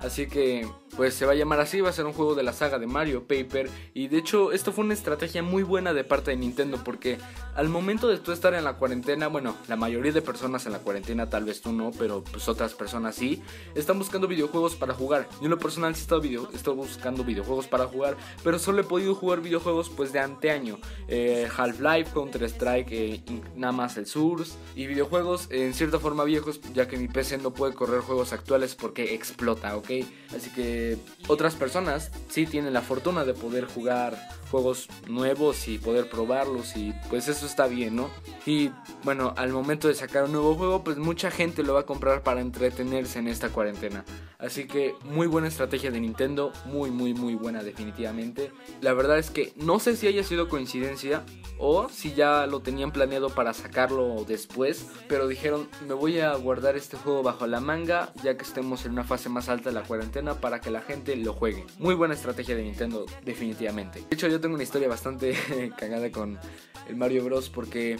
Así 0.00 0.26
que 0.26 0.66
pues 0.96 1.14
se 1.14 1.26
va 1.26 1.32
a 1.32 1.34
llamar 1.34 1.60
así, 1.60 1.80
va 1.80 1.90
a 1.90 1.92
ser 1.92 2.06
un 2.06 2.12
juego 2.12 2.34
de 2.34 2.42
la 2.42 2.52
saga 2.52 2.78
de 2.78 2.86
Mario 2.86 3.26
Paper 3.26 3.68
y 3.94 4.08
de 4.08 4.18
hecho 4.18 4.52
esto 4.52 4.72
fue 4.72 4.84
una 4.84 4.94
estrategia 4.94 5.42
muy 5.42 5.62
buena 5.62 5.92
de 5.92 6.04
parte 6.04 6.30
de 6.30 6.36
Nintendo 6.36 6.78
porque 6.84 7.18
al 7.56 7.68
momento 7.68 8.08
de 8.08 8.18
tú 8.18 8.32
estar 8.32 8.54
en 8.54 8.64
la 8.64 8.74
cuarentena, 8.74 9.28
bueno, 9.28 9.56
la 9.68 9.76
mayoría 9.76 10.12
de 10.12 10.22
personas 10.22 10.66
en 10.66 10.72
la 10.72 10.78
cuarentena, 10.78 11.28
tal 11.28 11.44
vez 11.44 11.60
tú 11.60 11.72
no, 11.72 11.90
pero 11.98 12.22
pues 12.22 12.48
otras 12.48 12.74
personas 12.74 13.16
sí, 13.16 13.42
están 13.74 13.98
buscando 13.98 14.28
videojuegos 14.28 14.76
para 14.76 14.94
jugar. 14.94 15.28
Yo 15.40 15.44
en 15.44 15.50
lo 15.50 15.58
personal 15.58 15.94
sí 15.94 16.00
he 16.00 16.02
estado, 16.02 16.20
video, 16.20 16.48
buscando 16.74 17.24
videojuegos 17.24 17.66
para 17.66 17.86
jugar, 17.86 18.16
pero 18.42 18.58
solo 18.58 18.80
he 18.80 18.84
podido 18.84 19.14
jugar 19.14 19.40
videojuegos 19.40 19.90
pues 19.90 20.12
de 20.12 20.20
anteaño, 20.20 20.78
eh, 21.08 21.48
Half-Life, 21.56 22.12
Counter-Strike, 22.12 22.92
eh, 22.92 23.22
nada 23.56 23.72
más 23.72 23.96
el 23.96 24.06
Source 24.06 24.54
y 24.74 24.86
videojuegos 24.86 25.48
en 25.50 25.73
cierta 25.74 25.98
forma 25.98 26.24
viejos 26.24 26.60
ya 26.72 26.88
que 26.88 26.96
mi 26.96 27.08
PC 27.08 27.38
no 27.38 27.52
puede 27.52 27.74
correr 27.74 28.00
juegos 28.00 28.32
actuales 28.32 28.74
porque 28.74 29.14
explota, 29.14 29.76
¿ok? 29.76 29.90
Así 30.34 30.50
que 30.54 30.96
otras 31.28 31.54
personas 31.54 32.10
sí 32.28 32.46
tienen 32.46 32.72
la 32.72 32.82
fortuna 32.82 33.24
de 33.24 33.34
poder 33.34 33.66
jugar 33.66 34.16
juegos 34.50 34.88
nuevos 35.08 35.66
y 35.66 35.78
poder 35.78 36.08
probarlos 36.08 36.76
y 36.76 36.94
pues 37.10 37.28
eso 37.28 37.44
está 37.44 37.66
bien, 37.66 37.96
¿no? 37.96 38.08
Y 38.46 38.70
bueno, 39.02 39.34
al 39.36 39.52
momento 39.52 39.88
de 39.88 39.94
sacar 39.94 40.24
un 40.24 40.32
nuevo 40.32 40.54
juego, 40.54 40.84
pues 40.84 40.96
mucha 40.96 41.30
gente 41.30 41.62
lo 41.62 41.74
va 41.74 41.80
a 41.80 41.86
comprar 41.86 42.22
para 42.22 42.40
entretenerse 42.40 43.18
en 43.18 43.28
esta 43.28 43.48
cuarentena. 43.48 44.04
Así 44.38 44.66
que 44.66 44.94
muy 45.04 45.26
buena 45.26 45.48
estrategia 45.48 45.90
de 45.90 46.00
Nintendo, 46.00 46.52
muy 46.66 46.90
muy 46.90 47.14
muy 47.14 47.34
buena 47.34 47.62
definitivamente. 47.62 48.52
La 48.80 48.92
verdad 48.92 49.18
es 49.18 49.30
que 49.30 49.52
no 49.56 49.80
sé 49.80 49.96
si 49.96 50.06
haya 50.06 50.22
sido 50.22 50.48
coincidencia 50.48 51.24
o 51.66 51.88
si 51.88 52.12
ya 52.12 52.46
lo 52.46 52.60
tenían 52.60 52.92
planeado 52.92 53.30
para 53.30 53.54
sacarlo 53.54 54.26
después, 54.28 54.86
pero 55.08 55.26
dijeron, 55.26 55.66
me 55.88 55.94
voy 55.94 56.20
a 56.20 56.34
guardar 56.34 56.76
este 56.76 56.98
juego 56.98 57.22
bajo 57.22 57.46
la 57.46 57.58
manga 57.60 58.12
ya 58.22 58.36
que 58.36 58.44
estemos 58.44 58.84
en 58.84 58.92
una 58.92 59.04
fase 59.04 59.30
más 59.30 59.48
alta 59.48 59.70
de 59.70 59.74
la 59.74 59.82
cuarentena 59.82 60.34
para 60.34 60.60
que 60.60 60.70
la 60.70 60.82
gente 60.82 61.16
lo 61.16 61.32
juegue. 61.32 61.64
Muy 61.78 61.94
buena 61.94 62.12
estrategia 62.12 62.54
de 62.54 62.64
Nintendo 62.64 63.06
definitivamente. 63.24 64.00
De 64.00 64.06
hecho 64.14 64.28
yo 64.28 64.42
tengo 64.42 64.54
una 64.54 64.62
historia 64.62 64.88
bastante 64.88 65.34
cagada 65.78 66.12
con 66.12 66.38
el 66.86 66.96
Mario 66.96 67.24
Bros 67.24 67.48
porque 67.48 67.96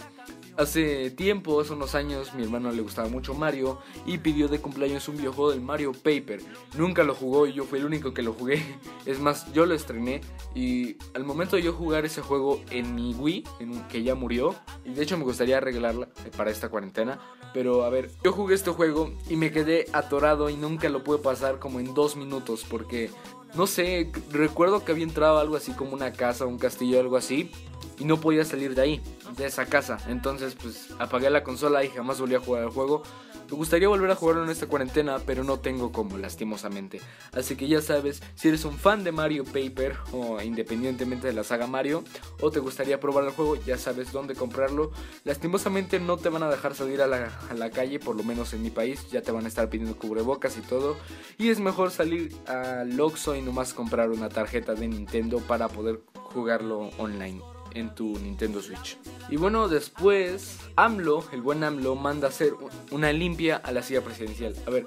Hace 0.57 1.11
tiempo, 1.11 1.59
hace 1.59 1.73
unos 1.73 1.95
años, 1.95 2.33
mi 2.33 2.43
hermano 2.43 2.71
le 2.71 2.81
gustaba 2.81 3.09
mucho 3.09 3.33
Mario 3.33 3.79
y 4.05 4.19
pidió 4.19 4.47
de 4.47 4.61
cumpleaños 4.61 5.09
un 5.09 5.17
videojuego 5.17 5.51
del 5.51 5.59
Mario 5.59 5.91
Paper. 5.91 6.39
Nunca 6.77 7.03
lo 7.03 7.13
jugó 7.13 7.45
y 7.45 7.51
yo 7.51 7.65
fui 7.65 7.79
el 7.79 7.85
único 7.85 8.13
que 8.13 8.21
lo 8.21 8.31
jugué. 8.31 8.63
Es 9.05 9.19
más, 9.19 9.51
yo 9.51 9.65
lo 9.65 9.75
estrené 9.75 10.21
y 10.55 10.95
al 11.13 11.25
momento 11.25 11.57
de 11.57 11.61
yo 11.61 11.73
jugar 11.73 12.05
ese 12.05 12.21
juego 12.21 12.61
en 12.71 12.95
mi 12.95 13.13
Wii, 13.13 13.43
que 13.89 14.01
ya 14.01 14.15
murió, 14.15 14.55
y 14.85 14.93
de 14.93 15.03
hecho 15.03 15.17
me 15.17 15.25
gustaría 15.25 15.57
arreglarla 15.57 16.07
para 16.37 16.49
esta 16.49 16.69
cuarentena, 16.69 17.19
pero 17.53 17.83
a 17.83 17.89
ver, 17.89 18.09
yo 18.23 18.31
jugué 18.31 18.55
este 18.55 18.71
juego 18.71 19.11
y 19.29 19.35
me 19.35 19.51
quedé 19.51 19.85
atorado 19.93 20.49
y 20.49 20.55
nunca 20.55 20.89
lo 20.89 21.03
pude 21.03 21.19
pasar 21.19 21.59
como 21.59 21.79
en 21.79 21.93
dos 21.93 22.15
minutos 22.15 22.65
porque 22.67 23.11
no 23.55 23.67
sé, 23.67 24.11
recuerdo 24.31 24.83
que 24.83 24.91
había 24.91 25.05
entrado 25.05 25.37
algo 25.37 25.55
así 25.55 25.71
como 25.73 25.93
una 25.93 26.13
casa, 26.13 26.45
un 26.45 26.57
castillo, 26.57 26.99
algo 26.99 27.15
así, 27.15 27.51
y 27.99 28.05
no 28.05 28.19
podía 28.19 28.45
salir 28.45 28.75
de 28.75 28.81
ahí, 28.81 29.01
de 29.37 29.45
esa 29.45 29.65
casa. 29.65 29.97
Entonces, 30.07 30.55
pues 30.55 30.89
apagué 30.99 31.29
la 31.29 31.43
consola 31.43 31.83
y 31.83 31.89
jamás 31.89 32.19
volví 32.19 32.35
a 32.35 32.39
jugar 32.39 32.63
el 32.63 32.69
juego. 32.69 33.03
Me 33.49 33.57
gustaría 33.57 33.87
volver 33.87 34.09
a 34.09 34.15
jugarlo 34.15 34.43
en 34.43 34.49
esta 34.49 34.65
cuarentena, 34.65 35.19
pero 35.19 35.43
no 35.43 35.59
tengo 35.59 35.91
como, 35.91 36.17
lastimosamente. 36.17 36.99
Así 37.31 37.55
que 37.55 37.67
ya 37.67 37.79
sabes, 37.79 38.23
si 38.33 38.47
eres 38.47 38.65
un 38.65 38.75
fan 38.75 39.03
de 39.03 39.11
Mario 39.11 39.43
Paper, 39.45 39.97
o 40.13 40.41
independientemente 40.41 41.27
de 41.27 41.33
la 41.33 41.43
saga 41.43 41.67
Mario, 41.67 42.03
o 42.41 42.49
te 42.49 42.59
gustaría 42.59 42.99
probar 42.99 43.25
el 43.25 43.31
juego, 43.31 43.55
ya 43.55 43.77
sabes 43.77 44.11
dónde 44.11 44.33
comprarlo. 44.33 44.91
Lastimosamente 45.25 45.99
no 45.99 46.17
te 46.17 46.29
van 46.29 46.41
a 46.41 46.49
dejar 46.49 46.73
salir 46.73 47.03
a 47.03 47.07
la, 47.07 47.39
a 47.49 47.53
la 47.53 47.69
calle, 47.69 47.99
por 47.99 48.15
lo 48.15 48.23
menos 48.23 48.51
en 48.53 48.63
mi 48.63 48.71
país, 48.71 49.11
ya 49.11 49.21
te 49.21 49.31
van 49.31 49.45
a 49.45 49.47
estar 49.47 49.69
pidiendo 49.69 49.95
cubrebocas 49.95 50.57
y 50.57 50.61
todo. 50.61 50.97
Y 51.37 51.49
es 51.49 51.59
mejor 51.59 51.91
salir 51.91 52.35
al 52.47 52.99
Oxxo 52.99 53.35
y 53.35 53.43
nomás 53.43 53.75
comprar 53.75 54.09
una 54.09 54.29
tarjeta 54.29 54.73
de 54.73 54.87
Nintendo 54.87 55.37
para 55.37 55.67
poder 55.67 56.01
jugarlo 56.33 56.89
online 56.97 57.54
en 57.75 57.93
tu 57.93 58.17
Nintendo 58.19 58.61
Switch. 58.61 58.97
Y 59.29 59.37
bueno, 59.37 59.67
después 59.67 60.57
AMLO, 60.75 61.23
el 61.31 61.41
buen 61.41 61.63
AMLO, 61.63 61.95
manda 61.95 62.29
hacer 62.29 62.53
una 62.91 63.11
limpia 63.11 63.57
a 63.57 63.71
la 63.71 63.83
silla 63.83 64.01
presidencial. 64.01 64.55
A 64.65 64.71
ver, 64.71 64.85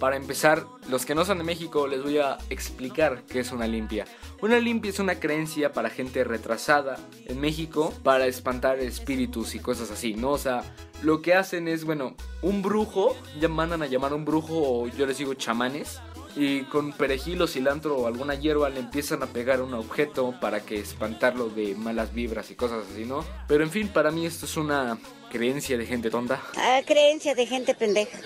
para 0.00 0.16
empezar, 0.16 0.64
los 0.88 1.04
que 1.04 1.14
no 1.14 1.26
son 1.26 1.38
de 1.38 1.44
México 1.44 1.86
les 1.86 2.02
voy 2.02 2.18
a 2.18 2.38
explicar 2.48 3.22
qué 3.28 3.40
es 3.40 3.52
una 3.52 3.66
limpia. 3.66 4.06
Una 4.40 4.58
limpia 4.58 4.90
es 4.90 4.98
una 4.98 5.20
creencia 5.20 5.72
para 5.72 5.90
gente 5.90 6.24
retrasada 6.24 6.96
en 7.26 7.38
México 7.38 7.92
para 8.02 8.26
espantar 8.26 8.78
espíritus 8.78 9.54
y 9.54 9.58
cosas 9.58 9.90
así, 9.90 10.14
¿no? 10.14 10.30
O 10.30 10.38
sea, 10.38 10.62
lo 11.02 11.20
que 11.20 11.34
hacen 11.34 11.68
es, 11.68 11.84
bueno, 11.84 12.14
un 12.40 12.62
brujo, 12.62 13.14
ya 13.38 13.48
mandan 13.48 13.82
a 13.82 13.86
llamar 13.86 14.14
un 14.14 14.24
brujo 14.24 14.54
o 14.54 14.88
yo 14.88 15.04
les 15.04 15.18
digo 15.18 15.34
chamanes 15.34 16.00
y 16.36 16.62
con 16.62 16.92
perejil 16.92 17.42
o 17.42 17.46
cilantro 17.46 17.96
o 17.96 18.06
alguna 18.06 18.34
hierba 18.34 18.68
le 18.68 18.80
empiezan 18.80 19.22
a 19.22 19.26
pegar 19.26 19.60
un 19.62 19.74
objeto 19.74 20.34
para 20.40 20.60
que 20.60 20.78
espantarlo 20.78 21.48
de 21.48 21.74
malas 21.74 22.12
vibras 22.12 22.50
y 22.50 22.54
cosas 22.54 22.84
así, 22.90 23.04
¿no? 23.04 23.24
Pero 23.48 23.64
en 23.64 23.70
fin, 23.70 23.88
para 23.88 24.10
mí 24.10 24.26
esto 24.26 24.46
es 24.46 24.56
una 24.56 24.98
creencia 25.30 25.78
de 25.78 25.86
gente 25.86 26.10
tonta. 26.10 26.40
Ah, 26.56 26.80
creencia 26.86 27.34
de 27.34 27.46
gente 27.46 27.74
pendeja. 27.74 28.18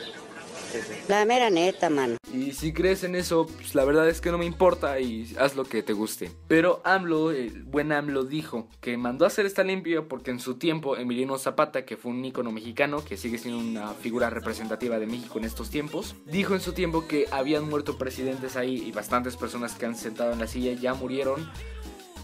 La 1.09 1.25
mera 1.25 1.51
neta, 1.51 1.91
mano. 1.91 2.17
Y 2.33 2.53
si 2.53 2.73
crees 2.73 3.05
en 3.05 3.15
eso, 3.15 3.47
pues 3.47 3.75
la 3.75 3.85
verdad 3.85 4.09
es 4.09 4.21
que 4.21 4.31
no 4.31 4.39
me 4.39 4.45
importa 4.45 4.99
y 4.99 5.35
haz 5.39 5.55
lo 5.55 5.65
que 5.65 5.83
te 5.83 5.93
guste. 5.93 6.31
Pero 6.49 6.81
AMLO, 6.85 7.31
el 7.31 7.63
buen 7.65 7.93
AMLO, 7.93 8.25
dijo 8.25 8.69
que 8.81 8.97
mandó 8.97 9.25
a 9.25 9.29
hacer 9.29 9.47
esta 9.47 9.63
limpia 9.63 10.03
porque 10.03 10.31
en 10.31 10.41
su 10.41 10.57
tiempo 10.57 10.97
Emiliano 10.97 11.39
Zapata, 11.39 11.85
que 11.85 11.97
fue 11.97 12.13
un 12.13 12.25
ícono 12.25 12.51
mexicano, 12.51 13.05
que 13.05 13.17
sigue 13.17 13.39
siendo 13.39 13.61
una 13.61 13.95
figura 13.95 14.31
representativa 14.31 14.99
de 14.99 15.07
México 15.07 15.39
en 15.39 15.45
estos 15.45 15.71
tiempos, 15.71 16.17
dijo 16.27 16.55
en 16.55 16.61
su 16.61 16.73
tiempo 16.73 17.07
que 17.07 17.27
habían 17.31 17.69
muerto 17.69 17.99
presidentes 17.99 18.57
ahí 18.57 18.83
y 18.87 18.93
bastantes 18.93 19.37
personas 19.37 19.75
que 19.75 19.87
han 19.87 19.97
sentado 19.97 20.33
en 20.33 20.39
la 20.39 20.47
silla 20.47 20.73
ya 20.73 20.95
murieron 20.95 21.49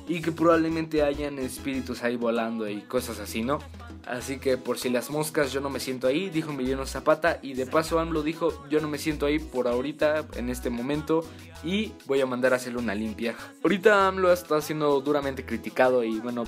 y 0.09 0.23
que 0.23 0.33
probablemente 0.33 1.03
hayan 1.03 1.39
espíritus 1.39 2.03
ahí 2.03 2.17
volando 2.17 2.69
y 2.69 2.81
cosas 2.81 3.21
así, 3.21 3.43
¿no? 3.43 3.61
Así 4.07 4.39
que 4.39 4.57
por 4.57 4.79
si 4.79 4.89
las 4.89 5.11
moscas 5.11 5.53
yo 5.53 5.61
no 5.61 5.71
me 5.71 5.81
siento 5.81 6.07
ahí, 6.07 6.31
dijo 6.31 6.51
Emiliano 6.51 6.87
Zapata 6.87 7.39
y 7.43 7.55
de 7.55 7.67
paso 7.67 7.99
AMLO 7.99 8.23
dijo 8.23 8.67
yo 8.69 8.81
no 8.81 8.89
me 8.89 8.99
siento 8.99 9.27
ahí 9.27 9.39
por 9.39 9.69
ahorita, 9.69 10.27
en 10.37 10.49
este 10.49 10.71
momento 10.71 11.23
y 11.63 11.93
voy 12.07 12.21
a 12.21 12.27
mandar 12.27 12.53
a 12.53 12.57
hacerle 12.57 12.79
una 12.79 12.95
limpia. 12.95 13.35
Ahorita 13.63 14.09
AMLO 14.09 14.33
está 14.33 14.61
siendo 14.63 15.01
duramente 15.01 15.45
criticado 15.45 16.03
y 16.03 16.19
bueno, 16.19 16.45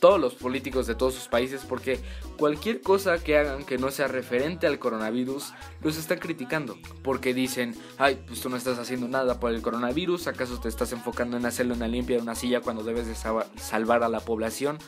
todos 0.00 0.20
los 0.20 0.34
políticos 0.34 0.86
de 0.86 0.94
todos 0.94 1.14
sus 1.14 1.28
países 1.28 1.62
porque 1.66 1.98
cualquier 2.36 2.80
cosa 2.80 3.22
que 3.22 3.38
hagan 3.38 3.64
que 3.64 3.78
no 3.78 3.90
sea 3.90 4.08
referente 4.08 4.66
al 4.66 4.78
coronavirus 4.78 5.52
los 5.82 5.96
están 5.96 6.18
criticando 6.18 6.76
porque 7.02 7.32
dicen, 7.32 7.74
ay, 7.98 8.22
pues 8.26 8.40
tú 8.40 8.48
no 8.48 8.56
estás 8.56 8.78
haciendo 8.78 9.08
nada 9.08 9.40
por 9.40 9.52
el 9.52 9.62
coronavirus, 9.62 10.26
¿acaso 10.26 10.58
te 10.58 10.68
estás 10.68 10.92
enfocando 10.92 11.36
en 11.36 11.46
hacerle 11.46 11.74
una 11.74 11.88
limpia 11.88 12.16
de 12.16 12.22
una 12.22 12.34
silla 12.34 12.60
cuando 12.60 12.82
debes 12.82 13.06
de 13.06 13.14
salvar 13.14 14.02
a 14.02 14.08
la 14.08 14.20
población? 14.20 14.78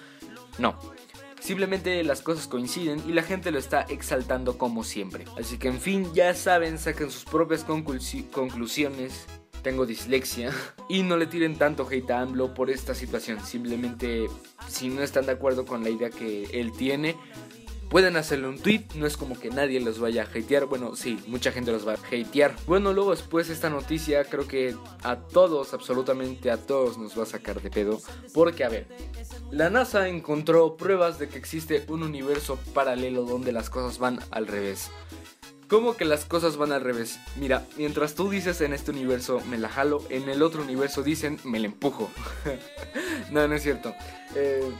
No. 0.58 0.78
Simplemente 1.40 2.02
las 2.02 2.22
cosas 2.22 2.48
coinciden 2.48 3.02
y 3.06 3.12
la 3.12 3.22
gente 3.22 3.50
lo 3.50 3.58
está 3.58 3.82
exaltando 3.82 4.58
como 4.58 4.84
siempre. 4.84 5.24
Así 5.38 5.58
que 5.58 5.68
en 5.68 5.80
fin, 5.80 6.12
ya 6.14 6.34
saben, 6.34 6.78
saquen 6.78 7.10
sus 7.10 7.24
propias 7.24 7.64
conclusiones 7.64 9.26
tengo 9.66 9.84
dislexia. 9.84 10.52
Y 10.88 11.02
no 11.02 11.16
le 11.16 11.26
tiren 11.26 11.56
tanto 11.58 11.84
hate 11.90 12.12
a 12.12 12.20
AMLO 12.20 12.54
por 12.54 12.70
esta 12.70 12.94
situación. 12.94 13.44
Simplemente, 13.44 14.28
si 14.68 14.88
no 14.88 15.02
están 15.02 15.26
de 15.26 15.32
acuerdo 15.32 15.66
con 15.66 15.82
la 15.82 15.90
idea 15.90 16.10
que 16.10 16.44
él 16.52 16.70
tiene, 16.70 17.16
pueden 17.88 18.16
hacerle 18.16 18.48
un 18.48 18.58
tweet. 18.58 18.84
No 18.94 19.06
es 19.06 19.16
como 19.16 19.38
que 19.38 19.50
nadie 19.50 19.80
los 19.80 19.98
vaya 19.98 20.22
a 20.22 20.26
hatear. 20.26 20.66
Bueno, 20.66 20.96
sí, 20.96 21.18
mucha 21.26 21.52
gente 21.52 21.72
los 21.72 21.86
va 21.86 21.92
a 21.92 21.94
hatear. 21.96 22.54
Bueno, 22.66 22.92
luego 22.92 23.10
después 23.10 23.50
esta 23.50 23.70
noticia, 23.70 24.24
creo 24.24 24.46
que 24.46 24.76
a 25.02 25.16
todos, 25.16 25.74
absolutamente 25.74 26.50
a 26.50 26.56
todos, 26.56 26.98
nos 26.98 27.18
va 27.18 27.24
a 27.24 27.26
sacar 27.26 27.60
de 27.60 27.70
pedo. 27.70 28.00
Porque, 28.34 28.64
a 28.64 28.68
ver, 28.68 28.86
la 29.50 29.70
NASA 29.70 30.08
encontró 30.08 30.76
pruebas 30.76 31.18
de 31.18 31.28
que 31.28 31.38
existe 31.38 31.84
un 31.88 32.02
universo 32.02 32.58
paralelo 32.74 33.22
donde 33.22 33.52
las 33.52 33.70
cosas 33.70 33.98
van 33.98 34.20
al 34.30 34.46
revés. 34.46 34.90
¿Cómo 35.68 35.96
que 35.96 36.04
las 36.04 36.24
cosas 36.24 36.56
van 36.56 36.70
al 36.70 36.82
revés? 36.82 37.18
Mira, 37.36 37.66
mientras 37.76 38.14
tú 38.14 38.30
dices 38.30 38.60
en 38.60 38.72
este 38.72 38.92
universo 38.92 39.40
me 39.50 39.58
la 39.58 39.68
jalo, 39.68 40.00
en 40.10 40.28
el 40.28 40.42
otro 40.42 40.62
universo 40.62 41.02
dicen 41.02 41.40
me 41.42 41.58
la 41.58 41.66
empujo. 41.66 42.08
no, 43.32 43.48
no 43.48 43.54
es 43.54 43.64
cierto. 43.64 43.92
Eh, 44.36 44.70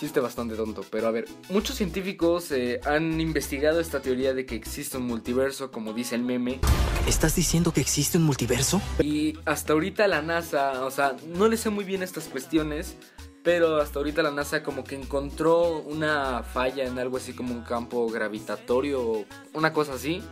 chiste 0.00 0.18
bastante 0.18 0.56
tonto, 0.56 0.82
pero 0.90 1.08
a 1.08 1.10
ver, 1.10 1.26
muchos 1.50 1.76
científicos 1.76 2.50
eh, 2.52 2.80
han 2.86 3.20
investigado 3.20 3.80
esta 3.80 4.00
teoría 4.00 4.32
de 4.32 4.46
que 4.46 4.54
existe 4.54 4.96
un 4.96 5.06
multiverso, 5.06 5.70
como 5.70 5.92
dice 5.92 6.14
el 6.14 6.22
meme. 6.22 6.58
¿Estás 7.06 7.36
diciendo 7.36 7.70
que 7.72 7.82
existe 7.82 8.16
un 8.16 8.24
multiverso? 8.24 8.80
Y 9.02 9.38
hasta 9.44 9.74
ahorita 9.74 10.08
la 10.08 10.22
NASA, 10.22 10.86
o 10.86 10.90
sea, 10.90 11.16
no 11.26 11.48
le 11.48 11.58
sé 11.58 11.68
muy 11.68 11.84
bien 11.84 12.02
estas 12.02 12.28
cuestiones, 12.28 12.96
pero 13.42 13.76
hasta 13.76 13.98
ahorita 13.98 14.22
la 14.22 14.30
NASA 14.30 14.62
como 14.62 14.84
que 14.84 14.94
encontró 14.94 15.80
una 15.80 16.44
falla 16.44 16.86
en 16.86 16.98
algo 16.98 17.18
así 17.18 17.34
como 17.34 17.52
un 17.52 17.62
campo 17.62 18.08
gravitatorio, 18.08 19.26
una 19.52 19.74
cosa 19.74 19.94
así. 19.94 20.22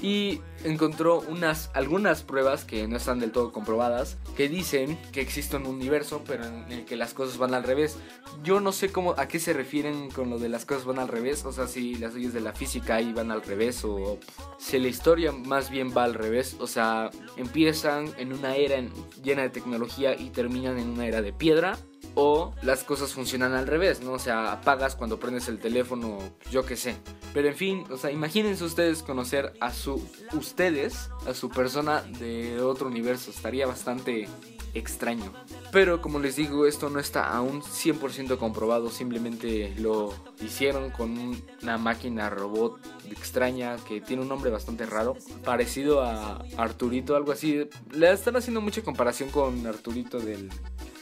Y 0.00 0.40
encontró 0.64 1.20
unas, 1.20 1.70
algunas 1.74 2.22
pruebas 2.22 2.64
que 2.64 2.86
no 2.88 2.96
están 2.96 3.18
del 3.18 3.32
todo 3.32 3.52
comprobadas 3.52 4.18
que 4.36 4.48
dicen 4.48 4.98
que 5.12 5.20
existe 5.20 5.56
un 5.56 5.66
universo 5.66 6.22
pero 6.26 6.44
en 6.44 6.70
el 6.70 6.84
que 6.84 6.96
las 6.96 7.14
cosas 7.14 7.38
van 7.38 7.54
al 7.54 7.62
revés. 7.62 7.96
Yo 8.42 8.60
no 8.60 8.72
sé 8.72 8.90
cómo, 8.90 9.14
a 9.16 9.28
qué 9.28 9.38
se 9.38 9.52
refieren 9.52 10.10
con 10.10 10.30
lo 10.30 10.38
de 10.38 10.48
las 10.48 10.64
cosas 10.64 10.84
van 10.84 10.98
al 10.98 11.08
revés, 11.08 11.44
o 11.44 11.52
sea, 11.52 11.66
si 11.66 11.94
las 11.96 12.14
leyes 12.14 12.32
de 12.32 12.40
la 12.40 12.52
física 12.52 12.96
ahí 12.96 13.12
van 13.12 13.30
al 13.30 13.42
revés 13.42 13.84
o 13.84 14.18
si 14.58 14.78
la 14.78 14.88
historia 14.88 15.32
más 15.32 15.70
bien 15.70 15.92
va 15.96 16.04
al 16.04 16.14
revés, 16.14 16.56
o 16.60 16.66
sea, 16.66 17.10
empiezan 17.36 18.12
en 18.18 18.32
una 18.32 18.56
era 18.56 18.76
llena 19.22 19.42
de 19.42 19.50
tecnología 19.50 20.14
y 20.18 20.30
terminan 20.30 20.78
en 20.78 20.90
una 20.90 21.06
era 21.06 21.22
de 21.22 21.32
piedra 21.32 21.78
o 22.16 22.52
las 22.62 22.82
cosas 22.82 23.12
funcionan 23.12 23.52
al 23.52 23.66
revés, 23.66 24.00
¿no? 24.00 24.12
O 24.12 24.18
sea, 24.18 24.52
apagas 24.52 24.96
cuando 24.96 25.20
prendes 25.20 25.48
el 25.48 25.58
teléfono, 25.58 26.18
yo 26.50 26.64
qué 26.64 26.74
sé. 26.74 26.96
Pero 27.32 27.48
en 27.48 27.54
fin, 27.54 27.84
o 27.90 27.98
sea, 27.98 28.10
imagínense 28.10 28.64
ustedes 28.64 29.02
conocer 29.02 29.52
a 29.60 29.70
su 29.72 30.02
ustedes, 30.32 31.10
a 31.26 31.34
su 31.34 31.50
persona 31.50 32.02
de 32.18 32.60
otro 32.60 32.88
universo, 32.88 33.30
estaría 33.30 33.66
bastante 33.66 34.28
extraño. 34.72 35.32
Pero 35.72 36.00
como 36.00 36.18
les 36.18 36.36
digo, 36.36 36.66
esto 36.66 36.88
no 36.88 37.00
está 37.00 37.36
aún 37.36 37.60
100% 37.62 38.38
comprobado, 38.38 38.90
simplemente 38.90 39.74
lo 39.78 40.14
hicieron 40.40 40.90
con 40.90 41.42
una 41.62 41.78
máquina 41.78 42.30
robot 42.30 42.78
extraña 43.10 43.76
que 43.76 44.00
tiene 44.00 44.22
un 44.22 44.28
nombre 44.28 44.50
bastante 44.50 44.86
raro, 44.86 45.16
parecido 45.44 46.02
a 46.02 46.44
Arturito, 46.56 47.14
algo 47.14 47.32
así. 47.32 47.68
Le 47.92 48.10
están 48.10 48.36
haciendo 48.36 48.60
mucha 48.60 48.82
comparación 48.82 49.30
con 49.30 49.66
Arturito 49.66 50.18
del 50.18 50.50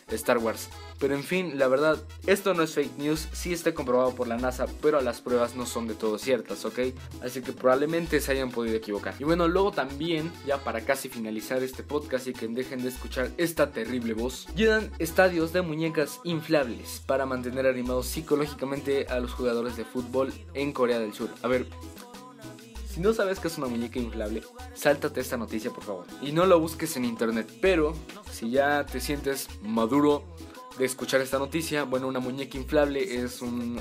Star 0.08 0.38
Wars. 0.38 0.68
Pero 0.98 1.14
en 1.14 1.22
fin, 1.22 1.58
la 1.58 1.68
verdad, 1.68 1.98
esto 2.26 2.54
no 2.54 2.62
es 2.62 2.72
fake 2.74 2.98
news, 2.98 3.28
sí 3.32 3.52
está 3.52 3.74
comprobado 3.74 4.14
por 4.14 4.28
la 4.28 4.36
NASA, 4.36 4.66
pero 4.80 5.00
las 5.00 5.20
pruebas 5.20 5.56
no 5.56 5.66
son 5.66 5.86
de 5.86 5.94
todo 5.94 6.18
ciertas, 6.18 6.64
¿ok? 6.64 6.78
Así 7.22 7.42
que 7.42 7.52
probablemente 7.52 8.20
se 8.20 8.32
hayan 8.32 8.50
podido 8.50 8.76
equivocar. 8.76 9.14
Y 9.18 9.24
bueno, 9.24 9.48
luego 9.48 9.72
también, 9.72 10.30
ya 10.46 10.58
para 10.58 10.82
casi 10.82 11.08
finalizar 11.08 11.62
este 11.62 11.82
podcast 11.82 12.26
y 12.26 12.32
que 12.32 12.48
dejen 12.48 12.82
de 12.82 12.88
escuchar 12.88 13.30
esta 13.36 13.70
terrible 13.72 14.14
voz, 14.14 14.46
llenan 14.54 14.90
estadios 14.98 15.52
de 15.52 15.62
muñecas 15.62 16.20
inflables 16.24 17.02
para 17.06 17.26
mantener 17.26 17.66
animados 17.66 18.06
psicológicamente 18.06 19.06
a 19.08 19.18
los 19.20 19.32
jugadores 19.32 19.76
de 19.76 19.84
fútbol 19.84 20.32
en 20.54 20.72
Corea 20.72 20.98
del 20.98 21.14
Sur. 21.14 21.30
A 21.42 21.48
ver, 21.48 21.66
si 22.94 23.00
no 23.00 23.12
sabes 23.12 23.40
que 23.40 23.48
es 23.48 23.58
una 23.58 23.66
muñeca 23.66 23.98
inflable, 23.98 24.44
sáltate 24.74 25.20
esta 25.20 25.36
noticia 25.36 25.72
por 25.72 25.82
favor. 25.82 26.06
Y 26.22 26.30
no 26.30 26.46
lo 26.46 26.60
busques 26.60 26.96
en 26.96 27.04
internet. 27.04 27.52
Pero 27.60 27.92
si 28.30 28.50
ya 28.50 28.86
te 28.86 29.00
sientes 29.00 29.48
maduro 29.62 30.22
de 30.78 30.84
escuchar 30.84 31.20
esta 31.20 31.40
noticia, 31.40 31.82
bueno, 31.82 32.06
una 32.06 32.20
muñeca 32.20 32.56
inflable 32.56 33.24
es 33.24 33.42
un 33.42 33.80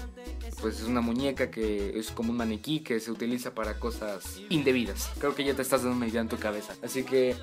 pues 0.64 0.80
es 0.80 0.88
una 0.88 1.02
muñeca 1.02 1.52
que 1.52 2.00
es 2.00 2.10
como 2.12 2.32
un 2.32 2.38
maniquí 2.38 2.80
que 2.80 3.02
se 3.02 3.12
utiliza 3.12 3.54
para 3.54 3.82
cosas 3.82 4.40
indebidas. 4.48 5.12
Creo 5.20 5.36
que 5.36 5.44
ya 5.44 5.54
te 5.54 5.62
estás 5.62 5.84
dando 5.84 5.98
una 5.98 6.22
en 6.22 6.30
tu 6.30 6.38
cabeza. 6.38 6.74
Así 6.82 7.04
que 7.04 7.36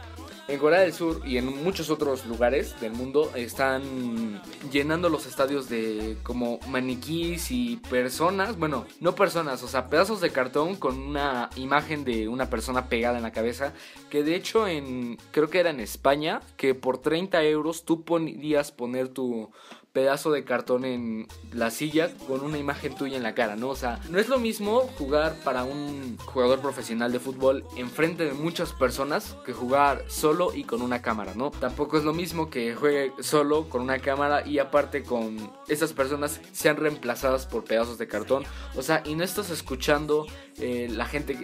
en 0.49 0.59
Corea 0.59 0.81
del 0.81 0.95
Sur 0.95 1.21
y 1.27 1.37
en 1.37 1.63
muchos 1.63 1.91
otros 1.91 2.25
lugares 2.25 2.81
del 2.81 2.93
mundo 2.93 3.31
están 3.35 4.41
llenando 4.73 5.11
los 5.11 5.27
estadios 5.27 5.69
de 5.69 6.17
como 6.23 6.61
maniquís 6.67 7.51
y 7.51 7.77
personas, 7.91 8.59
bueno, 8.59 8.87
no 9.01 9.15
personas, 9.15 9.63
o 9.63 9.69
sea, 9.69 9.91
pedazos 9.91 10.23
de 10.23 10.31
cartón 10.31 10.77
con 10.77 10.99
una 10.99 11.51
imagen 11.57 12.05
de 12.05 12.27
una 12.27 12.49
persona 12.49 12.89
pegada 12.89 13.19
en 13.19 13.23
la 13.23 13.33
cabeza, 13.33 13.75
que 14.09 14.23
de 14.23 14.35
hecho 14.35 14.67
en, 14.67 15.19
creo 15.31 15.51
que 15.51 15.61
era 15.61 15.69
en 15.69 15.81
España, 15.81 16.41
que 16.57 16.75
por 16.75 16.99
30 16.99 17.45
euros 17.45 17.85
tú 17.85 18.03
podías 18.03 18.73
poner 18.73 19.09
tu 19.09 19.51
pedazo 19.93 20.31
de 20.31 20.45
cartón 20.45 20.85
en 20.85 21.27
la 21.53 21.71
silla 21.71 22.11
con 22.27 22.45
una 22.45 22.59
imagen 22.59 22.95
tuya 22.95 23.17
en 23.17 23.23
la 23.23 23.35
cara, 23.35 23.57
¿no? 23.57 23.69
O 23.69 23.77
sea, 23.77 24.01
no 24.09 24.19
es 24.19 24.29
lo 24.29 24.39
mismo 24.39 24.81
jugar 24.99 25.35
para 25.45 25.65
un 25.65 26.17
jugador 26.19 26.61
profesional 26.61 27.13
de 27.13 27.19
fútbol 27.19 27.65
enfrente 27.77 28.25
de 28.25 28.33
muchas 28.33 28.73
personas 28.73 29.37
que 29.45 29.53
jugar 29.53 30.05
solo 30.09 30.55
y 30.55 30.65
con 30.65 30.83
una 30.83 31.03
cámara, 31.03 31.35
¿no? 31.35 31.51
Tampoco 31.51 31.99
es 31.99 32.05
lo 32.05 32.13
mismo 32.13 32.51
que 32.51 32.75
juegue 32.75 33.13
solo 33.21 33.69
con 33.69 33.83
una 33.83 33.99
cámara 33.99 34.47
y 34.47 34.59
aparte 34.59 35.03
con 35.03 35.51
esas 35.69 35.93
personas 35.93 36.41
sean 36.53 36.77
reemplazadas 36.77 37.47
por 37.47 37.65
pedazos 37.65 37.99
de 37.99 38.09
cartón. 38.09 38.45
O 38.77 38.83
sea, 38.83 39.03
y 39.05 39.15
no 39.15 39.25
estás 39.25 39.51
escuchando 39.51 40.27
eh, 40.59 40.89
la 40.91 41.07
gente, 41.07 41.39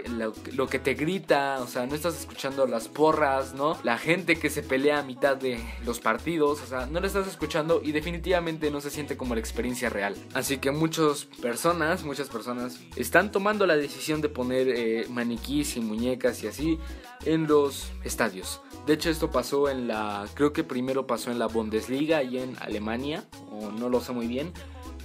lo, 0.52 0.66
que 0.66 0.78
te 0.78 0.94
grita, 0.94 1.60
o 1.62 1.66
sea, 1.66 1.86
no 1.86 1.94
estás 1.94 2.18
escuchando 2.18 2.66
las 2.66 2.88
porras, 2.88 3.54
¿no? 3.54 3.78
La 3.82 3.98
gente 3.98 4.36
que 4.36 4.50
se 4.50 4.62
pelea 4.62 4.98
a 4.98 5.02
mitad 5.02 5.36
de 5.36 5.58
los 5.84 6.00
partidos, 6.00 6.62
o 6.62 6.66
sea, 6.66 6.86
no 6.86 7.00
lo 7.00 7.06
estás 7.06 7.26
escuchando 7.26 7.80
y 7.82 7.92
definitivamente 7.92 8.70
no 8.70 8.80
se 8.80 8.90
siente 8.90 9.16
como 9.16 9.34
la 9.34 9.40
experiencia 9.40 9.88
real. 9.88 10.14
Así 10.34 10.58
que 10.58 10.70
muchas 10.70 11.24
personas, 11.24 12.04
muchas 12.04 12.28
personas 12.28 12.80
están 12.96 13.32
tomando 13.32 13.66
la 13.66 13.76
decisión 13.76 14.20
de 14.20 14.28
poner 14.28 14.68
eh, 14.68 15.06
maniquís 15.08 15.76
y 15.76 15.80
muñecas 15.80 16.42
y 16.42 16.48
así 16.48 16.78
en 17.24 17.46
los 17.46 17.90
estadios. 18.04 18.60
De 18.86 18.94
hecho, 18.94 19.10
esto 19.10 19.30
pasó 19.30 19.68
en 19.68 19.88
la, 19.88 20.26
creo 20.34 20.52
que 20.52 20.62
primero 20.62 21.06
pasó 21.06 21.30
en 21.30 21.38
la 21.38 21.46
Bundesliga 21.46 22.22
y 22.22 22.38
en 22.38 22.56
Alemania, 22.60 23.24
o 23.50 23.70
no 23.72 23.88
lo 23.88 24.00
sé 24.00 24.12
muy 24.12 24.26
bien. 24.26 24.52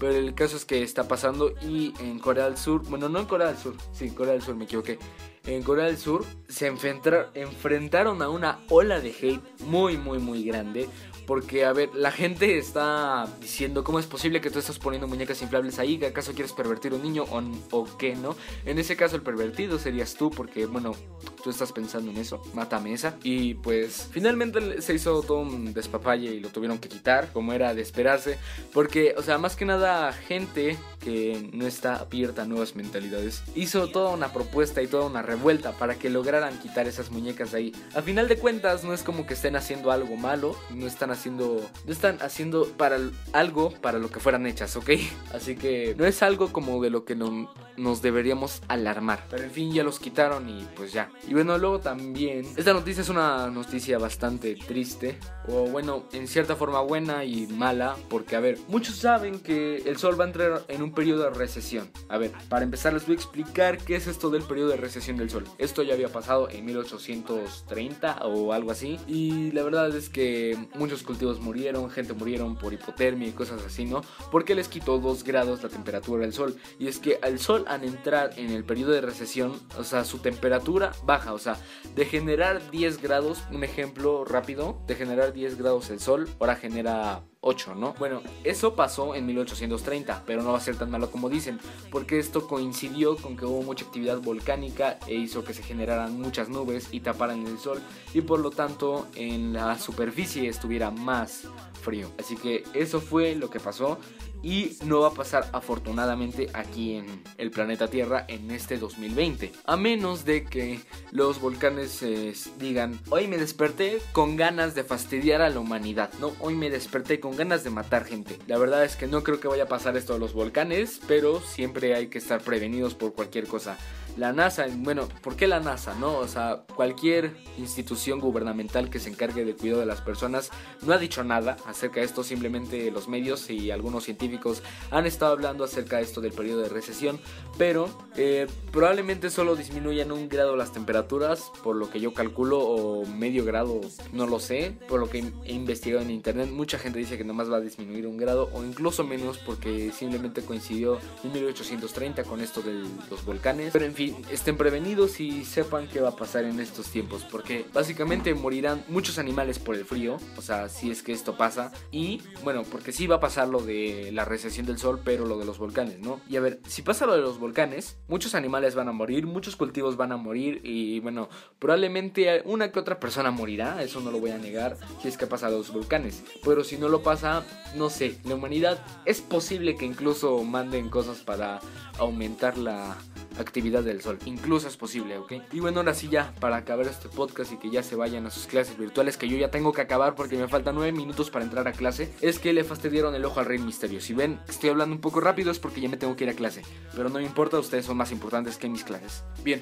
Pero 0.02 0.16
el 0.16 0.34
caso 0.34 0.58
es 0.58 0.66
que 0.66 0.82
está 0.82 1.08
pasando 1.08 1.54
y 1.62 1.94
en 2.00 2.18
Corea 2.18 2.46
del 2.46 2.58
Sur, 2.58 2.82
bueno, 2.90 3.08
no 3.08 3.20
en 3.20 3.28
Corea 3.28 3.50
del 3.50 3.58
Sur, 3.58 3.76
sí, 3.92 4.08
en 4.08 4.16
Corea 4.16 4.34
del 4.34 4.42
Sur 4.42 4.56
me 4.56 4.64
equivoqué. 4.64 4.98
En 5.46 5.62
Corea 5.62 5.86
del 5.86 6.00
Sur 6.00 6.26
se 6.48 6.66
enfrentaron 6.66 8.24
a 8.24 8.30
una 8.30 8.62
ola 8.70 9.00
de 9.00 9.10
hate 9.10 9.44
muy, 9.60 9.98
muy, 9.98 10.18
muy 10.18 10.44
grande 10.44 10.90
porque, 11.32 11.64
a 11.64 11.72
ver, 11.72 11.96
la 11.96 12.12
gente 12.12 12.58
está 12.58 13.26
diciendo 13.40 13.86
cómo 13.86 14.00
es 14.00 14.06
posible 14.06 14.42
que 14.42 14.50
tú 14.50 14.60
estás 14.60 14.78
poniendo 14.80 15.08
muñecas 15.08 15.42
inflables 15.42 15.80
ahí, 15.80 16.04
acaso 16.04 16.34
quieres 16.34 16.52
pervertir 16.52 16.92
a 16.92 16.96
un 16.96 17.04
niño 17.04 17.24
o, 17.24 17.42
o 17.72 17.98
qué, 17.98 18.18
¿no? 18.18 18.36
En 18.66 18.78
ese 18.80 18.98
caso 18.98 19.16
el 19.16 19.22
pervertido 19.22 19.80
serías 19.80 20.16
tú, 20.16 20.30
porque, 20.30 20.66
bueno, 20.66 20.94
tú 21.42 21.50
estás 21.50 21.72
pensando 21.72 22.12
en 22.12 22.18
eso, 22.18 22.42
mátame 22.54 22.92
esa. 22.92 23.16
Y 23.24 23.54
pues 23.54 24.10
finalmente 24.12 24.82
se 24.82 24.94
hizo 24.94 25.22
todo 25.22 25.40
un 25.40 25.74
despapalle 25.74 26.34
y 26.34 26.42
lo 26.42 26.50
tuvieron 26.50 26.80
que 26.80 26.90
quitar, 26.90 27.32
como 27.32 27.54
era 27.54 27.74
de 27.74 27.82
esperarse, 27.82 28.38
porque, 28.74 29.16
o 29.18 29.24
sea, 29.24 29.38
más 29.38 29.56
que 29.56 29.64
nada 29.64 30.12
gente 30.12 30.78
que 31.04 31.50
no 31.54 31.68
está 31.68 31.96
abierta 31.96 32.44
a 32.44 32.46
nuevas 32.46 32.76
mentalidades, 32.76 33.44
hizo 33.56 33.88
toda 33.88 34.12
una 34.12 34.32
propuesta 34.32 34.82
y 34.82 34.88
toda 34.88 35.06
una 35.06 35.22
revuelta 35.22 35.74
para 35.74 35.96
que 35.96 36.10
lograran 36.10 36.60
quitar 36.60 36.88
esas 36.88 37.12
muñecas 37.12 37.52
de 37.52 37.58
ahí. 37.58 37.76
A 37.96 38.02
final 38.02 38.28
de 38.28 38.38
cuentas, 38.38 38.84
no 38.84 38.94
es 38.94 39.04
como 39.04 39.26
que 39.26 39.34
estén 39.34 39.56
haciendo 39.56 39.92
algo 39.92 40.16
malo, 40.16 40.56
no 40.70 40.88
están 40.88 41.12
haciendo, 41.12 41.70
no 41.86 41.92
están 41.92 42.18
haciendo 42.22 42.66
para 42.78 42.98
algo 43.34 43.72
para 43.82 44.00
lo 44.00 44.10
que 44.10 44.20
fueran 44.20 44.46
hechas, 44.46 44.76
¿ok? 44.76 44.92
Así 45.34 45.56
que 45.56 45.96
no 45.98 46.06
es 46.06 46.22
algo 46.24 46.52
como 46.52 46.82
de 46.82 46.90
lo 46.90 47.06
que 47.06 47.16
no, 47.16 47.52
nos 47.78 48.02
deberíamos 48.02 48.62
alarmar. 48.68 49.26
Pero 49.30 49.44
en 49.44 49.52
fin, 49.52 49.74
ya 49.74 49.84
los 49.84 50.00
quitaron 50.00 50.48
y 50.50 50.68
pues 50.76 50.94
ya. 50.94 51.10
Y 51.28 51.34
bueno, 51.34 51.58
luego 51.58 51.80
también, 51.80 52.46
esta 52.56 52.74
noticia 52.74 53.02
es 53.02 53.10
una 53.10 53.50
noticia 53.50 53.98
bastante 53.98 54.56
triste, 54.56 55.20
o 55.48 55.66
bueno, 55.68 56.04
en 56.14 56.28
cierta 56.28 56.56
forma 56.56 56.82
buena 56.82 57.26
y 57.26 57.48
mala, 57.48 57.96
porque 58.10 58.36
a 58.36 58.40
ver, 58.40 58.58
muchos 58.68 58.96
saben 58.96 59.40
que 59.40 59.78
el 59.78 59.98
Sol 59.98 60.20
va 60.20 60.26
a 60.26 60.28
entrar 60.28 60.64
en 60.68 60.82
un 60.82 60.94
periodo 60.94 61.24
de 61.24 61.30
recesión. 61.32 61.90
A 62.10 62.18
ver, 62.18 62.32
para 62.50 62.64
empezar 62.64 62.94
les 62.94 63.06
voy 63.06 63.16
a 63.16 63.18
explicar 63.18 63.78
qué 63.78 63.96
es 63.96 64.08
esto 64.08 64.30
del 64.30 64.44
periodo 64.44 64.70
de 64.70 64.78
recesión 64.78 65.18
del 65.18 65.30
Sol. 65.30 65.46
Esto 65.58 65.84
ya 65.84 65.94
había 65.94 66.10
pasado 66.10 66.50
en 66.50 66.66
1830 66.66 68.26
o 68.26 68.54
algo 68.54 68.72
así, 68.72 69.00
y 69.08 69.52
la 69.52 69.64
verdad 69.64 69.96
es 69.96 70.10
que 70.10 70.58
muchos 70.76 71.04
cultivos 71.04 71.40
murieron, 71.40 71.90
gente 71.90 72.14
murieron 72.14 72.56
por 72.56 72.74
hipotermia 72.74 73.28
y 73.28 73.32
cosas 73.32 73.64
así, 73.66 73.86
¿no? 73.86 74.02
Porque 74.32 74.56
les 74.56 74.68
quitó 74.68 75.00
2 75.00 75.24
grados 75.24 75.64
la 75.64 75.70
temperatura 75.70 76.22
del 76.24 76.34
Sol. 76.34 76.56
Y 76.80 76.88
es 76.88 77.00
que 77.00 77.20
al 77.22 77.40
Sol 77.40 77.66
al 77.68 77.84
entrar 77.84 78.32
en 78.38 78.52
el 78.52 78.64
periodo 78.64 78.92
de 78.92 79.02
recesión, 79.02 79.60
o 79.78 79.84
sea, 79.84 80.04
su 80.06 80.20
temperatura 80.20 80.92
baja, 81.04 81.34
o 81.34 81.40
sea, 81.40 81.58
de 81.96 82.06
generar 82.06 82.72
10 82.72 83.02
grados, 83.02 83.40
un 83.52 83.64
ejemplo 83.64 84.26
rápido, 84.26 84.82
de 84.88 84.96
generar 84.96 85.34
10 85.34 85.41
grados 85.50 85.90
el 85.90 86.00
sol, 86.00 86.30
ahora 86.40 86.56
genera 86.56 87.24
8, 87.42 87.76
¿no? 87.76 87.94
Bueno, 87.98 88.22
eso 88.44 88.76
pasó 88.76 89.16
en 89.16 89.26
1830, 89.26 90.24
pero 90.26 90.44
no 90.44 90.52
va 90.52 90.58
a 90.58 90.62
ser 90.62 90.78
tan 90.78 90.92
malo 90.92 91.10
como 91.10 91.30
dicen, 91.30 91.60
porque 91.90 92.20
esto 92.20 92.48
coincidió 92.48 93.18
con 93.18 93.36
que 93.36 93.46
hubo 93.46 93.64
mucha 93.64 93.86
actividad 93.86 94.20
volcánica 94.20 95.00
e 95.08 95.16
hizo 95.16 95.44
que 95.44 95.54
se 95.54 95.64
generaran 95.64 96.20
muchas 96.20 96.50
nubes 96.50 96.90
y 96.92 97.00
taparan 97.00 97.46
el 97.48 97.58
sol 97.58 97.82
y 98.14 98.22
por 98.22 98.40
lo 98.40 98.52
tanto 98.52 99.08
en 99.16 99.54
la 99.54 99.78
superficie 99.78 100.48
estuviera 100.48 100.92
más 100.92 101.48
frío. 101.82 102.12
Así 102.20 102.36
que 102.36 102.64
eso 102.74 103.02
fue 103.02 103.36
lo 103.36 103.50
que 103.50 103.60
pasó 103.60 103.98
y 104.44 104.78
no 104.86 105.02
va 105.02 105.10
a 105.10 105.14
pasar 105.14 105.50
afortunadamente 105.54 106.50
aquí 106.54 106.96
en 106.96 107.24
el 107.38 107.52
planeta 107.52 107.88
Tierra 107.88 108.26
en 108.28 108.52
este 108.52 108.78
2020. 108.78 109.52
A 109.66 109.78
menos 109.78 110.26
de 110.26 110.46
que 110.46 110.80
los 111.12 111.42
volcanes 111.42 112.02
eh, 112.04 112.34
digan, 112.58 113.00
hoy 113.10 113.28
me 113.28 113.38
desperté 113.38 114.02
con 114.14 114.38
ganas 114.38 114.76
de 114.76 114.84
fastidiar 114.84 115.42
a 115.42 115.50
la 115.50 115.60
humanidad, 115.60 116.10
¿no? 116.20 116.34
Hoy 116.40 116.56
me 116.56 116.70
desperté 116.70 117.20
con 117.20 117.36
ganas 117.36 117.64
de 117.64 117.70
matar 117.70 118.06
gente. 118.06 118.38
La 118.48 118.58
verdad 118.58 118.86
es 118.86 118.96
que 118.96 119.08
no 119.08 119.24
creo 119.24 119.40
que 119.40 119.48
vaya 119.48 119.64
a 119.64 119.68
pasar 119.68 119.98
esto 119.98 120.14
a 120.14 120.20
los 120.20 120.34
volcanes, 120.34 121.02
pero 121.08 121.42
siempre 121.42 121.96
hay 121.96 122.08
que 122.08 122.18
estar 122.18 122.42
prevenidos 122.42 122.96
por 122.96 123.14
cualquier 123.14 123.48
cosa 123.48 123.78
la 124.18 124.34
NASA, 124.34 124.66
bueno, 124.70 125.08
¿por 125.22 125.36
qué 125.36 125.48
la 125.48 125.60
NASA? 125.60 125.96
No, 125.96 126.18
o 126.18 126.28
sea, 126.28 126.64
cualquier 126.76 127.36
institución 127.58 128.20
gubernamental 128.20 128.90
que 128.90 129.00
se 129.00 129.10
encargue 129.10 129.46
del 129.46 129.56
cuidado 129.56 129.80
de 129.82 129.86
las 129.86 130.02
personas 130.02 130.52
no 130.82 130.94
ha 130.94 130.98
dicho 130.98 131.24
nada 131.24 131.58
acerca 131.66 132.00
de 132.00 132.06
esto, 132.06 132.24
simplemente 132.24 132.92
los 132.92 133.08
medios 133.08 133.50
y 133.50 133.72
algunos 133.72 134.04
científicos 134.04 134.64
han 134.90 135.06
estado 135.06 135.32
hablando 135.32 135.64
acerca 135.64 135.98
de 135.98 136.04
esto 136.04 136.22
del 136.22 136.34
periodo 136.34 136.62
de 136.62 136.70
recesión, 136.70 137.20
pero 137.58 137.90
eh, 138.16 138.48
probablemente 138.72 139.30
solo 139.30 139.56
disminuyan 139.56 140.12
un 140.12 140.28
grado 140.28 140.56
las 140.56 140.74
temperaturas, 140.74 141.01
por 141.08 141.76
lo 141.76 141.90
que 141.90 142.00
yo 142.00 142.14
calculo, 142.14 142.60
o 142.60 143.06
medio 143.06 143.46
grado, 143.46 143.82
no 144.14 144.28
lo 144.28 144.40
sé, 144.40 144.76
por 144.88 145.00
lo 145.00 145.10
que 145.10 145.24
he 145.46 145.54
investigado 145.54 146.02
en 146.04 146.12
internet, 146.12 146.50
mucha 146.50 146.78
gente 146.78 147.00
dice 147.00 147.18
que 147.18 147.24
nomás 147.24 147.52
va 147.52 147.58
a 147.58 147.62
disminuir 147.62 148.08
un 148.08 148.18
grado 148.18 148.50
o 148.54 148.64
incluso 148.64 149.04
menos 149.04 149.38
porque 149.38 149.92
simplemente 149.92 150.42
coincidió 150.42 151.00
en 151.24 151.32
1830 151.32 152.24
con 152.24 152.42
esto 152.42 152.62
de 152.62 152.84
los 153.10 153.26
volcanes, 153.26 153.72
pero 153.74 153.86
en 153.86 153.94
fin, 153.94 154.16
estén 154.32 154.58
prevenidos 154.58 155.20
y 155.20 155.46
sepan 155.46 155.88
qué 155.88 156.02
va 156.02 156.10
a 156.10 156.16
pasar 156.16 156.46
en 156.46 156.60
estos 156.60 156.88
tiempos, 156.88 157.26
porque 157.30 157.66
básicamente 157.74 158.34
morirán 158.34 158.84
muchos 158.88 159.18
animales 159.18 159.60
por 159.60 159.76
el 159.76 159.86
frío, 159.86 160.18
o 160.38 160.42
sea, 160.42 160.70
si 160.70 160.92
es 160.92 161.04
que 161.04 161.14
esto 161.14 161.38
pasa, 161.38 161.72
y 161.92 162.22
bueno, 162.44 162.64
porque 162.64 162.92
sí 162.92 163.08
va 163.08 163.18
a 163.18 163.20
pasar 163.20 163.48
lo 163.48 163.62
de 163.62 164.12
la 164.12 164.26
recesión 164.26 164.66
del 164.66 164.78
sol, 164.78 165.00
pero 165.04 165.26
lo 165.26 165.38
de 165.38 165.46
los 165.46 165.58
volcanes, 165.58 166.00
¿no? 166.00 166.20
Y 166.30 166.38
a 166.38 166.42
ver, 166.42 166.60
si 166.68 166.82
pasa 166.82 167.06
lo 167.06 167.16
de 167.16 167.22
los 167.22 167.40
volcanes, 167.40 167.98
muchos 168.08 168.36
animales 168.36 168.76
van 168.76 168.88
a 168.88 168.92
morir, 168.92 169.26
muchos 169.26 169.56
cultivos 169.56 169.98
van 169.98 170.12
a 170.12 170.18
morir, 170.18 170.62
y 170.64 170.91
bueno, 171.00 171.30
probablemente 171.60 172.42
una 172.46 172.72
que 172.72 172.80
otra 172.80 173.00
persona 173.00 173.32
morirá, 173.32 173.82
eso 173.84 174.02
no 174.02 174.12
lo 174.12 174.20
voy 174.20 174.32
a 174.32 174.38
negar, 174.38 174.78
si 175.02 175.08
es 175.08 175.18
que 175.18 175.28
pasa 175.28 175.50
los 175.50 175.72
volcanes, 175.72 176.24
pero 176.44 176.64
si 176.64 176.78
no 176.78 176.90
lo 176.90 177.02
pasa, 177.02 177.44
no 177.76 177.90
sé, 177.90 178.18
la 178.26 178.36
humanidad 178.36 178.84
es 179.06 179.22
posible 179.22 179.76
que 179.76 179.86
incluso 179.86 180.44
manden 180.44 180.90
cosas 180.90 181.20
para 181.20 181.60
aumentar 181.98 182.58
la 182.58 182.98
actividad 183.38 183.84
del 183.84 184.02
sol. 184.02 184.20
Incluso 184.26 184.68
es 184.68 184.78
posible, 184.78 185.18
¿ok? 185.18 185.34
Y 185.52 185.60
bueno, 185.60 185.80
ahora 185.80 185.94
sí 185.94 186.10
ya, 186.10 186.34
para 186.40 186.58
acabar 186.58 186.88
este 186.88 187.10
podcast 187.10 187.52
y 187.52 187.58
que 187.58 187.70
ya 187.70 187.84
se 187.84 187.96
vayan 187.96 188.26
a 188.26 188.32
sus 188.32 188.48
clases 188.48 188.78
virtuales, 188.78 189.18
que 189.18 189.28
yo 189.28 189.38
ya 189.38 189.52
tengo 189.52 189.74
que 189.74 189.82
acabar 189.82 190.16
porque 190.16 190.38
me 190.38 190.48
faltan 190.48 190.76
9 190.76 190.92
minutos 190.92 191.30
para 191.30 191.46
entrar 191.46 191.68
a 191.68 191.72
clase, 191.72 192.14
es 192.22 192.40
que 192.40 192.54
le 192.54 192.64
fastidiaron 192.64 193.16
el 193.16 193.26
ojo 193.26 193.40
al 193.40 193.46
Rey 193.46 193.60
Misterio. 193.60 194.02
Si 194.02 194.14
ven, 194.14 194.40
estoy 194.48 194.70
hablando 194.70 194.96
un 194.96 195.02
poco 195.02 195.20
rápido 195.20 195.52
es 195.52 195.60
porque 195.60 195.82
ya 195.82 195.90
me 195.90 195.98
tengo 195.98 196.16
que 196.16 196.24
ir 196.26 196.30
a 196.30 196.34
clase. 196.34 196.62
Pero 196.96 197.10
no 197.10 197.20
me 197.20 197.26
importa, 197.26 197.60
ustedes 197.60 197.86
son 197.86 197.98
más 197.98 198.12
importantes 198.12 198.58
que 198.58 198.70
mis 198.70 198.84
clases. 198.84 199.24
Bien, 199.44 199.62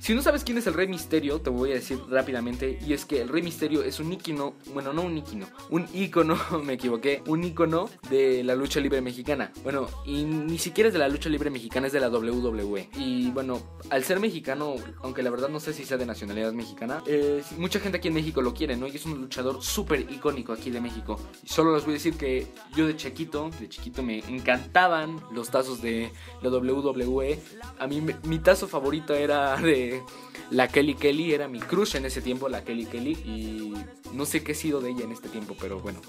si 0.00 0.14
no 0.14 0.22
sabes 0.22 0.44
quién 0.44 0.58
es 0.58 0.66
el 0.66 0.74
Rey 0.74 0.86
Misterio, 0.86 1.40
te 1.40 1.50
voy 1.50 1.72
a 1.72 1.74
decir 1.74 1.98
rápidamente, 2.08 2.78
y 2.86 2.92
es 2.92 3.04
que 3.04 3.20
el 3.20 3.28
Rey 3.28 3.42
Misterio 3.42 3.82
es 3.82 3.98
un 3.98 4.12
ícono, 4.12 4.54
bueno, 4.72 4.92
no 4.92 5.02
un 5.02 5.18
ícono, 5.18 5.46
un 5.70 5.86
ícono, 5.92 6.38
me 6.64 6.74
equivoqué, 6.74 7.22
un 7.26 7.42
ícono 7.44 7.90
de 8.08 8.44
la 8.44 8.54
lucha 8.54 8.80
libre 8.80 9.00
mexicana. 9.00 9.52
Bueno, 9.64 9.88
y 10.06 10.24
ni 10.24 10.58
siquiera 10.58 10.88
es 10.88 10.92
de 10.92 11.00
la 11.00 11.08
lucha 11.08 11.28
libre 11.28 11.50
mexicana, 11.50 11.88
es 11.88 11.92
de 11.92 12.00
la 12.00 12.08
WWE. 12.08 12.90
Y 12.98 13.30
bueno, 13.30 13.60
al 13.90 14.02
ser 14.02 14.18
mexicano, 14.18 14.74
aunque 15.02 15.22
la 15.22 15.30
verdad 15.30 15.48
no 15.48 15.60
sé 15.60 15.72
si 15.72 15.84
sea 15.84 15.96
de 15.96 16.04
nacionalidad 16.04 16.52
mexicana, 16.52 17.02
eh, 17.06 17.42
mucha 17.56 17.78
gente 17.78 17.98
aquí 17.98 18.08
en 18.08 18.14
México 18.14 18.42
lo 18.42 18.52
quiere, 18.52 18.76
¿no? 18.76 18.88
Y 18.88 18.96
es 18.96 19.06
un 19.06 19.20
luchador 19.20 19.62
súper 19.62 20.00
icónico 20.00 20.52
aquí 20.52 20.70
de 20.70 20.80
México. 20.80 21.20
Solo 21.44 21.74
les 21.74 21.84
voy 21.84 21.92
a 21.92 21.94
decir 21.94 22.14
que 22.14 22.48
yo 22.74 22.88
de 22.88 22.96
chiquito, 22.96 23.50
de 23.60 23.68
chiquito 23.68 24.02
me 24.02 24.18
encantaban 24.28 25.20
los 25.32 25.50
tazos 25.50 25.80
de 25.80 26.10
la 26.42 26.50
WWE. 26.50 27.40
A 27.78 27.86
mí 27.86 28.02
mi 28.24 28.38
tazo 28.40 28.66
favorito 28.66 29.14
era 29.14 29.56
de 29.56 30.02
la 30.50 30.68
Kelly 30.68 30.94
Kelly, 30.94 31.32
era 31.32 31.46
mi 31.46 31.60
crush 31.60 31.96
en 31.96 32.06
ese 32.06 32.20
tiempo, 32.20 32.48
la 32.48 32.64
Kelly 32.64 32.86
Kelly, 32.86 33.12
y 33.12 33.74
no 34.12 34.24
sé 34.24 34.42
qué 34.42 34.52
ha 34.52 34.54
sido 34.54 34.80
de 34.80 34.90
ella 34.90 35.04
en 35.04 35.12
este 35.12 35.28
tiempo, 35.28 35.54
pero 35.60 35.80
bueno, 35.80 36.00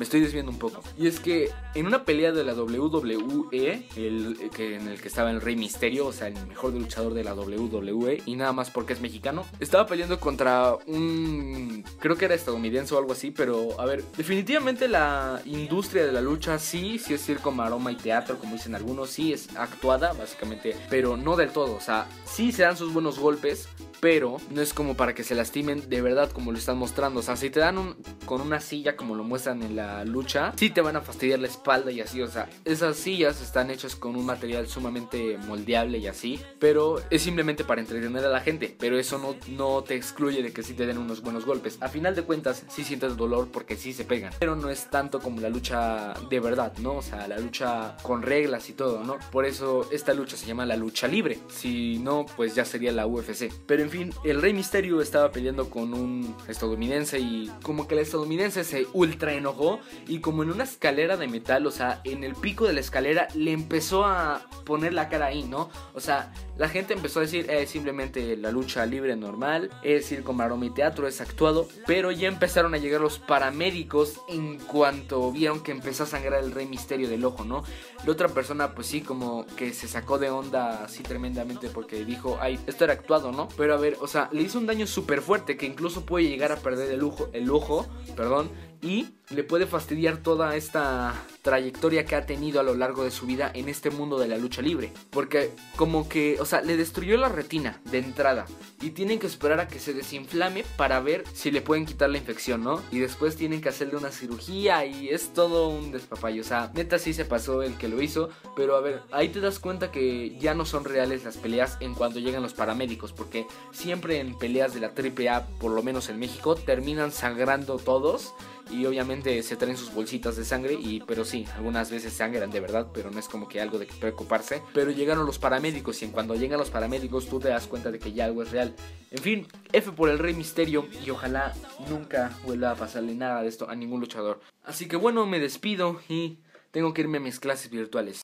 me 0.00 0.04
estoy 0.04 0.20
desviando 0.20 0.50
un 0.50 0.58
poco. 0.58 0.82
Y 0.98 1.08
es 1.08 1.20
que 1.20 1.50
en 1.74 1.86
una 1.86 2.06
pelea 2.06 2.32
de 2.32 2.42
la 2.42 2.54
WWE, 2.54 3.86
el, 3.96 4.50
que, 4.56 4.76
en 4.76 4.88
el 4.88 4.98
que 4.98 5.08
estaba 5.08 5.30
el 5.30 5.42
Rey 5.42 5.56
Misterio, 5.56 6.06
o 6.06 6.12
sea, 6.12 6.28
el 6.28 6.46
mejor 6.46 6.72
luchador 6.72 7.12
de 7.12 7.22
la 7.22 7.34
WWE, 7.34 8.22
y 8.24 8.34
nada 8.34 8.54
más 8.54 8.70
porque 8.70 8.94
es 8.94 9.02
mexicano, 9.02 9.44
estaba 9.60 9.86
peleando 9.86 10.18
contra 10.18 10.74
un... 10.86 11.84
creo 11.98 12.16
que 12.16 12.24
era 12.24 12.34
estadounidense 12.34 12.94
o 12.94 12.98
algo 12.98 13.12
así, 13.12 13.30
pero 13.30 13.78
a 13.78 13.84
ver, 13.84 14.02
definitivamente 14.16 14.88
la 14.88 15.42
industria 15.44 16.06
de 16.06 16.12
la 16.12 16.22
lucha 16.22 16.58
sí, 16.58 16.98
sí 16.98 17.12
es 17.12 17.20
circo, 17.20 17.50
maroma 17.50 17.92
y 17.92 17.96
teatro, 17.96 18.38
como 18.38 18.54
dicen 18.54 18.74
algunos, 18.74 19.10
sí 19.10 19.34
es 19.34 19.54
actuada, 19.54 20.14
básicamente, 20.14 20.74
pero 20.88 21.18
no 21.18 21.36
del 21.36 21.50
todo, 21.50 21.74
o 21.74 21.80
sea, 21.80 22.06
sí 22.24 22.52
se 22.52 22.62
dan 22.62 22.78
sus 22.78 22.94
buenos 22.94 23.18
golpes, 23.18 23.68
pero 24.00 24.38
no 24.50 24.60
es 24.60 24.72
como 24.72 24.96
para 24.96 25.14
que 25.14 25.24
se 25.24 25.34
lastimen 25.34 25.88
de 25.88 26.02
verdad 26.02 26.30
como 26.30 26.52
lo 26.52 26.58
están 26.58 26.78
mostrando. 26.78 27.20
O 27.20 27.22
sea, 27.22 27.36
si 27.36 27.50
te 27.50 27.60
dan 27.60 27.78
un, 27.78 27.96
con 28.24 28.40
una 28.40 28.60
silla 28.60 28.96
como 28.96 29.14
lo 29.14 29.24
muestran 29.24 29.62
en 29.62 29.76
la 29.76 30.04
lucha, 30.04 30.52
sí 30.56 30.70
te 30.70 30.80
van 30.80 30.96
a 30.96 31.00
fastidiar 31.00 31.38
la 31.38 31.48
espalda 31.48 31.90
y 31.90 32.00
así. 32.00 32.22
O 32.22 32.28
sea, 32.28 32.48
esas 32.64 32.96
sillas 32.96 33.40
están 33.40 33.70
hechas 33.70 33.96
con 33.96 34.16
un 34.16 34.26
material 34.26 34.66
sumamente 34.66 35.38
moldeable 35.46 35.98
y 35.98 36.06
así, 36.06 36.40
pero 36.58 37.00
es 37.10 37.22
simplemente 37.22 37.64
para 37.64 37.80
entretener 37.80 38.24
a 38.24 38.30
la 38.30 38.40
gente. 38.40 38.74
Pero 38.78 38.98
eso 38.98 39.18
no, 39.18 39.36
no 39.48 39.82
te 39.82 39.94
excluye 39.94 40.42
de 40.42 40.52
que 40.52 40.62
sí 40.62 40.74
te 40.74 40.86
den 40.86 40.98
unos 40.98 41.22
buenos 41.22 41.44
golpes. 41.44 41.78
A 41.80 41.88
final 41.88 42.14
de 42.14 42.22
cuentas, 42.22 42.64
sí 42.68 42.84
sientes 42.84 43.16
dolor 43.16 43.48
porque 43.52 43.76
sí 43.76 43.92
se 43.92 44.04
pegan, 44.04 44.32
pero 44.38 44.56
no 44.56 44.70
es 44.70 44.88
tanto 44.90 45.20
como 45.20 45.40
la 45.40 45.48
lucha 45.48 46.14
de 46.28 46.40
verdad, 46.40 46.72
¿no? 46.78 46.96
O 46.96 47.02
sea, 47.02 47.28
la 47.28 47.38
lucha 47.38 47.96
con 48.02 48.22
reglas 48.22 48.68
y 48.70 48.72
todo, 48.72 49.04
¿no? 49.04 49.18
Por 49.30 49.44
eso 49.44 49.88
esta 49.90 50.14
lucha 50.14 50.36
se 50.36 50.46
llama 50.46 50.66
la 50.66 50.76
lucha 50.76 51.06
libre. 51.06 51.38
Si 51.48 51.98
no, 51.98 52.26
pues 52.36 52.54
ya 52.54 52.64
sería 52.64 52.92
la 52.92 53.06
UFC. 53.06 53.52
Pero 53.66 53.82
fin, 53.90 54.14
el 54.24 54.40
Rey 54.40 54.52
Misterio 54.52 55.00
estaba 55.00 55.30
peleando 55.30 55.68
con 55.68 55.92
un 55.92 56.34
estadounidense 56.48 57.18
y 57.18 57.50
como 57.62 57.86
que 57.86 57.94
el 57.94 58.00
estadounidense 58.00 58.64
se 58.64 58.86
ultra 58.92 59.34
enojó 59.34 59.80
y 60.06 60.20
como 60.20 60.42
en 60.42 60.50
una 60.50 60.64
escalera 60.64 61.16
de 61.16 61.28
metal, 61.28 61.66
o 61.66 61.70
sea, 61.70 62.00
en 62.04 62.24
el 62.24 62.34
pico 62.34 62.66
de 62.66 62.72
la 62.72 62.80
escalera 62.80 63.28
le 63.34 63.52
empezó 63.52 64.04
a 64.04 64.42
poner 64.64 64.94
la 64.94 65.08
cara 65.08 65.26
ahí, 65.26 65.44
¿no? 65.44 65.68
O 65.94 66.00
sea, 66.00 66.32
la 66.56 66.68
gente 66.68 66.92
empezó 66.92 67.20
a 67.20 67.22
decir, 67.22 67.50
es 67.50 67.70
simplemente 67.70 68.36
la 68.36 68.50
lucha 68.50 68.84
libre 68.84 69.16
normal, 69.16 69.70
es 69.82 70.06
circo, 70.06 70.32
maroma 70.32 70.66
y 70.66 70.70
teatro, 70.70 71.08
es 71.08 71.20
actuado, 71.20 71.66
pero 71.86 72.10
ya 72.10 72.28
empezaron 72.28 72.74
a 72.74 72.78
llegar 72.78 73.00
los 73.00 73.18
paramédicos 73.18 74.20
en 74.28 74.58
cuanto 74.58 75.32
vieron 75.32 75.62
que 75.62 75.72
empezó 75.72 76.02
a 76.02 76.06
sangrar 76.06 76.44
el 76.44 76.52
Rey 76.52 76.66
Misterio 76.66 77.08
del 77.08 77.24
ojo, 77.24 77.44
¿no? 77.44 77.64
La 78.04 78.12
otra 78.12 78.28
persona, 78.28 78.74
pues 78.74 78.88
sí, 78.88 79.00
como 79.00 79.46
que 79.56 79.72
se 79.72 79.88
sacó 79.88 80.18
de 80.18 80.30
onda 80.30 80.84
así 80.84 81.02
tremendamente 81.02 81.70
porque 81.70 82.04
dijo, 82.04 82.38
ay, 82.40 82.60
esto 82.66 82.84
era 82.84 82.92
actuado, 82.92 83.32
¿no? 83.32 83.48
Pero 83.56 83.74
o 84.00 84.06
sea, 84.06 84.28
le 84.32 84.42
hizo 84.42 84.58
un 84.58 84.66
daño 84.66 84.86
súper 84.86 85.22
fuerte 85.22 85.56
que 85.56 85.66
incluso 85.66 86.04
puede 86.04 86.28
llegar 86.28 86.52
a 86.52 86.56
perder 86.56 86.90
el 86.92 87.02
ojo, 87.02 87.28
el 87.32 87.50
ojo, 87.50 87.86
perdón, 88.16 88.50
y 88.82 89.08
le 89.30 89.44
puede 89.44 89.66
fastidiar 89.66 90.18
toda 90.18 90.56
esta 90.56 91.14
trayectoria 91.42 92.04
que 92.04 92.16
ha 92.16 92.26
tenido 92.26 92.60
a 92.60 92.64
lo 92.64 92.74
largo 92.74 93.04
de 93.04 93.10
su 93.10 93.26
vida 93.26 93.50
en 93.54 93.68
este 93.68 93.90
mundo 93.90 94.18
de 94.18 94.28
la 94.28 94.36
lucha 94.36 94.60
libre. 94.60 94.92
Porque 95.10 95.52
como 95.76 96.08
que, 96.08 96.38
o 96.40 96.44
sea, 96.44 96.62
le 96.62 96.76
destruyó 96.76 97.16
la 97.16 97.28
retina 97.28 97.80
de 97.90 97.98
entrada. 97.98 98.46
Y 98.82 98.90
tienen 98.90 99.18
que 99.18 99.26
esperar 99.26 99.60
a 99.60 99.68
que 99.68 99.78
se 99.78 99.92
desinflame 99.92 100.64
para 100.76 101.00
ver 101.00 101.24
si 101.32 101.50
le 101.50 101.60
pueden 101.60 101.86
quitar 101.86 102.10
la 102.10 102.18
infección, 102.18 102.64
¿no? 102.64 102.82
Y 102.90 102.98
después 102.98 103.36
tienen 103.36 103.60
que 103.60 103.68
hacerle 103.68 103.96
una 103.96 104.10
cirugía 104.10 104.84
y 104.86 105.10
es 105.10 105.32
todo 105.32 105.68
un 105.68 105.92
despapayo. 105.92 106.40
O 106.40 106.44
sea, 106.44 106.70
neta 106.74 106.98
sí 106.98 107.12
se 107.12 107.24
pasó 107.24 107.62
el 107.62 107.76
que 107.76 107.88
lo 107.88 108.02
hizo. 108.02 108.30
Pero 108.56 108.74
a 108.76 108.80
ver, 108.80 109.02
ahí 109.12 109.28
te 109.28 109.40
das 109.40 109.58
cuenta 109.58 109.92
que 109.92 110.36
ya 110.38 110.54
no 110.54 110.64
son 110.64 110.84
reales 110.84 111.24
las 111.24 111.36
peleas 111.36 111.76
en 111.80 111.94
cuanto 111.94 112.18
llegan 112.18 112.42
los 112.42 112.54
paramédicos. 112.54 113.12
Porque 113.12 113.46
siempre 113.70 114.18
en 114.18 114.36
peleas 114.36 114.74
de 114.74 114.80
la 114.80 114.88
AAA, 114.88 115.46
por 115.58 115.72
lo 115.72 115.82
menos 115.82 116.08
en 116.08 116.18
México, 116.18 116.56
terminan 116.56 117.12
sangrando 117.12 117.76
todos 117.76 118.32
y 118.70 118.86
obviamente 118.86 119.42
se 119.42 119.56
traen 119.56 119.76
sus 119.76 119.92
bolsitas 119.92 120.36
de 120.36 120.44
sangre 120.44 120.74
y 120.74 121.00
pero 121.00 121.24
sí, 121.24 121.46
algunas 121.56 121.90
veces 121.90 122.12
sangran 122.12 122.50
de 122.50 122.60
verdad, 122.60 122.88
pero 122.92 123.10
no 123.10 123.18
es 123.18 123.28
como 123.28 123.48
que 123.48 123.60
algo 123.60 123.78
de 123.78 123.86
que 123.86 123.94
preocuparse. 123.94 124.62
Pero 124.72 124.90
llegaron 124.90 125.26
los 125.26 125.38
paramédicos 125.38 126.00
y 126.02 126.06
en 126.06 126.12
cuando 126.12 126.34
llegan 126.34 126.58
los 126.58 126.70
paramédicos 126.70 127.28
tú 127.28 127.40
te 127.40 127.48
das 127.48 127.66
cuenta 127.66 127.90
de 127.90 127.98
que 127.98 128.12
ya 128.12 128.26
algo 128.26 128.42
es 128.42 128.50
real. 128.50 128.74
En 129.10 129.22
fin, 129.22 129.48
F 129.72 129.92
por 129.92 130.08
el 130.08 130.18
Rey 130.18 130.34
Misterio 130.34 130.86
y 131.04 131.10
ojalá 131.10 131.54
nunca 131.88 132.36
vuelva 132.44 132.70
a 132.72 132.76
pasarle 132.76 133.14
nada 133.14 133.42
de 133.42 133.48
esto 133.48 133.68
a 133.68 133.74
ningún 133.74 134.00
luchador. 134.00 134.40
Así 134.64 134.86
que 134.86 134.96
bueno, 134.96 135.26
me 135.26 135.40
despido 135.40 136.00
y 136.08 136.38
tengo 136.70 136.94
que 136.94 137.02
irme 137.02 137.18
a 137.18 137.20
mis 137.20 137.40
clases 137.40 137.70
virtuales. 137.70 138.22